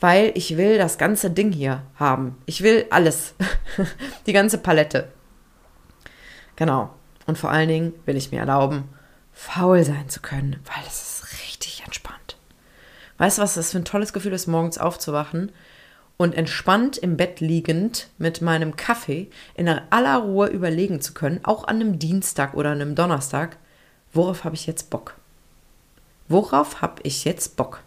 weil 0.00 0.32
ich 0.36 0.56
will 0.56 0.78
das 0.78 0.96
ganze 0.96 1.30
Ding 1.30 1.52
hier 1.52 1.82
haben. 1.96 2.38
Ich 2.46 2.62
will 2.62 2.86
alles. 2.88 3.34
Die 4.26 4.32
ganze 4.32 4.56
Palette. 4.56 5.12
Genau. 6.56 6.88
Und 7.26 7.36
vor 7.36 7.50
allen 7.50 7.68
Dingen 7.68 7.92
will 8.06 8.16
ich 8.16 8.32
mir 8.32 8.40
erlauben, 8.40 8.84
faul 9.34 9.84
sein 9.84 10.08
zu 10.08 10.22
können, 10.22 10.56
weil 10.64 10.82
es 10.86 11.24
ist 11.24 11.32
richtig 11.42 11.82
entspannt. 11.84 12.38
Weißt 13.18 13.36
du, 13.36 13.42
was 13.42 13.52
das 13.52 13.72
für 13.72 13.78
ein 13.78 13.84
tolles 13.84 14.14
Gefühl 14.14 14.32
ist, 14.32 14.46
morgens 14.46 14.78
aufzuwachen 14.78 15.52
und 16.20 16.34
entspannt 16.34 16.98
im 16.98 17.16
Bett 17.16 17.40
liegend 17.40 18.08
mit 18.18 18.42
meinem 18.42 18.76
Kaffee 18.76 19.28
in 19.54 19.70
aller 19.70 20.18
Ruhe 20.18 20.48
überlegen 20.48 21.00
zu 21.00 21.14
können, 21.14 21.40
auch 21.44 21.64
an 21.64 21.76
einem 21.76 21.98
Dienstag 21.98 22.52
oder 22.52 22.72
einem 22.72 22.94
Donnerstag, 22.94 23.56
worauf 24.12 24.44
habe 24.44 24.54
ich 24.54 24.66
jetzt 24.66 24.90
Bock? 24.90 25.14
Worauf 26.28 26.82
habe 26.82 27.00
ich 27.04 27.24
jetzt 27.24 27.56
Bock? 27.56 27.80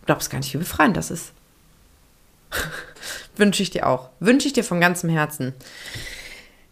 Du 0.00 0.06
glaubst 0.06 0.30
gar 0.30 0.38
nicht, 0.38 0.52
wie 0.52 0.58
befreiend 0.58 0.96
das 0.96 1.12
ist. 1.12 1.30
Wünsche 3.36 3.62
ich 3.62 3.70
dir 3.70 3.86
auch. 3.86 4.10
Wünsche 4.18 4.48
ich 4.48 4.52
dir 4.52 4.64
von 4.64 4.80
ganzem 4.80 5.08
Herzen. 5.08 5.54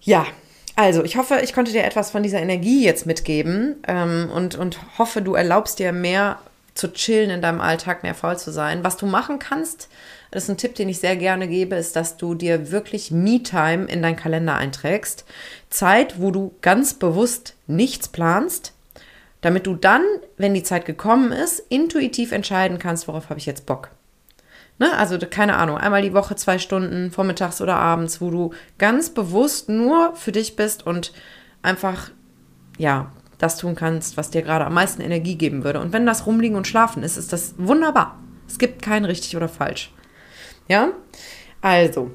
Ja, 0.01 0.27
also, 0.75 1.05
ich 1.05 1.17
hoffe, 1.17 1.43
ich 1.45 1.53
konnte 1.53 1.71
dir 1.71 1.85
etwas 1.85 2.11
von 2.11 2.25
dieser 2.25 2.41
Energie 2.41 2.85
jetzt 2.85 3.07
mitgeben 3.07 3.77
ähm, 3.87 4.33
und, 4.35 4.57
und 4.57 4.99
hoffe, 4.99 5.23
du 5.23 5.35
erlaubst 5.35 5.79
dir 5.79 5.93
mehr 5.93 6.41
zu 6.75 6.93
chillen 6.93 7.31
in 7.31 7.41
deinem 7.41 7.61
Alltag, 7.61 8.03
mehr 8.03 8.17
faul 8.17 8.37
zu 8.37 8.51
sein. 8.51 8.83
Was 8.83 8.97
du 8.97 9.07
machen 9.07 9.39
kannst, 9.39 9.89
das 10.33 10.45
ist 10.45 10.49
ein 10.49 10.57
Tipp, 10.57 10.75
den 10.75 10.89
ich 10.89 10.99
sehr 10.99 11.17
gerne 11.17 11.47
gebe, 11.47 11.77
ist, 11.77 11.95
dass 11.95 12.17
du 12.17 12.35
dir 12.35 12.73
wirklich 12.73 13.11
Me-Time 13.11 13.85
in 13.85 14.03
deinen 14.03 14.17
Kalender 14.17 14.57
einträgst. 14.57 15.27
Zeit, 15.69 16.21
wo 16.21 16.31
du 16.31 16.55
ganz 16.63 16.95
bewusst 16.95 17.55
nichts 17.67 18.09
planst, 18.09 18.73
damit 19.43 19.67
du 19.67 19.75
dann, 19.75 20.03
wenn 20.39 20.55
die 20.55 20.63
Zeit 20.63 20.87
gekommen 20.87 21.33
ist, 21.33 21.61
intuitiv 21.69 22.33
entscheiden 22.33 22.79
kannst, 22.79 23.09
worauf 23.09 23.29
habe 23.29 23.39
ich 23.39 23.47
jetzt 23.47 23.67
Bock. 23.67 23.91
Ne? 24.79 24.97
Also 24.97 25.19
keine 25.19 25.57
Ahnung, 25.57 25.77
einmal 25.77 26.01
die 26.01 26.15
Woche 26.15 26.35
zwei 26.35 26.59
Stunden, 26.59 27.11
vormittags 27.11 27.61
oder 27.61 27.77
abends, 27.77 28.23
wo 28.23 28.31
du 28.31 28.55
ganz 28.79 29.11
bewusst 29.11 29.69
nur 29.69 30.17
für 30.17 30.33
dich 30.33 30.57
bist 30.57 30.87
und 30.87 31.13
einfach, 31.61 32.11
ja, 32.79 33.13
das 33.37 33.59
tun 33.59 33.75
kannst, 33.75 34.17
was 34.17 34.31
dir 34.31 34.41
gerade 34.41 34.65
am 34.65 34.73
meisten 34.73 35.03
Energie 35.03 35.35
geben 35.35 35.63
würde. 35.63 35.81
Und 35.81 35.93
wenn 35.93 36.07
das 36.07 36.25
Rumliegen 36.25 36.57
und 36.57 36.67
Schlafen 36.67 37.03
ist, 37.03 37.19
ist 37.19 37.35
das 37.35 37.55
wunderbar. 37.59 38.19
Es 38.49 38.57
gibt 38.59 38.81
kein 38.81 39.05
richtig 39.05 39.37
oder 39.37 39.49
falsch. 39.49 39.93
Ja? 40.69 40.93
Also, 41.61 42.11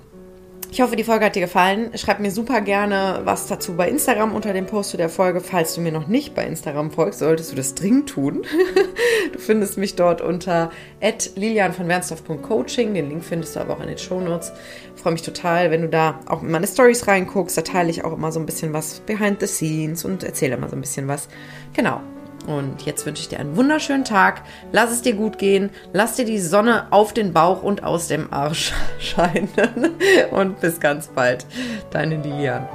ich 0.69 0.81
hoffe, 0.81 0.97
die 0.97 1.05
Folge 1.05 1.25
hat 1.25 1.35
dir 1.35 1.41
gefallen. 1.41 1.91
Schreib 1.97 2.19
mir 2.19 2.29
super 2.29 2.59
gerne 2.59 3.21
was 3.23 3.47
dazu 3.47 3.75
bei 3.75 3.89
Instagram 3.89 4.35
unter 4.35 4.51
dem 4.51 4.65
Post 4.65 4.91
zu 4.91 4.97
der 4.97 5.09
Folge. 5.09 5.39
Falls 5.39 5.73
du 5.75 5.81
mir 5.81 5.93
noch 5.93 6.07
nicht 6.07 6.35
bei 6.35 6.45
Instagram 6.45 6.91
folgst, 6.91 7.19
solltest 7.19 7.51
du 7.51 7.55
das 7.55 7.73
dringend 7.73 8.09
tun. 8.09 8.45
du 9.33 9.39
findest 9.39 9.77
mich 9.77 9.95
dort 9.95 10.21
unter 10.21 10.71
lilian 11.35 11.71
von 11.71 12.41
Coaching. 12.41 12.93
Den 12.93 13.09
Link 13.09 13.23
findest 13.23 13.55
du 13.55 13.61
aber 13.61 13.75
auch 13.75 13.81
in 13.81 13.87
den 13.87 13.97
Shownotes. 13.97 14.51
Ich 14.95 15.01
freue 15.01 15.13
mich 15.13 15.21
total, 15.21 15.71
wenn 15.71 15.83
du 15.83 15.89
da 15.89 16.19
auch 16.25 16.43
in 16.43 16.51
meine 16.51 16.67
Stories 16.67 17.07
reinguckst. 17.07 17.57
Da 17.57 17.61
teile 17.61 17.89
ich 17.89 18.03
auch 18.03 18.13
immer 18.13 18.31
so 18.33 18.39
ein 18.39 18.45
bisschen 18.45 18.73
was 18.73 18.99
behind 18.99 19.39
the 19.39 19.47
scenes 19.47 20.03
und 20.03 20.23
erzähle 20.23 20.55
immer 20.55 20.67
so 20.67 20.75
ein 20.75 20.81
bisschen 20.81 21.07
was. 21.07 21.29
Genau. 21.73 22.01
Und 22.47 22.83
jetzt 22.85 23.05
wünsche 23.05 23.21
ich 23.21 23.27
dir 23.27 23.39
einen 23.39 23.57
wunderschönen 23.57 24.05
Tag. 24.05 24.41
Lass 24.71 24.91
es 24.91 25.01
dir 25.01 25.13
gut 25.13 25.37
gehen. 25.37 25.69
Lass 25.93 26.15
dir 26.15 26.25
die 26.25 26.39
Sonne 26.39 26.87
auf 26.91 27.13
den 27.13 27.33
Bauch 27.33 27.61
und 27.61 27.83
aus 27.83 28.07
dem 28.07 28.31
Arsch 28.31 28.73
scheinen. 28.99 29.49
Und 30.31 30.59
bis 30.61 30.79
ganz 30.79 31.07
bald. 31.07 31.45
Deine 31.91 32.21
Lilian. 32.21 32.67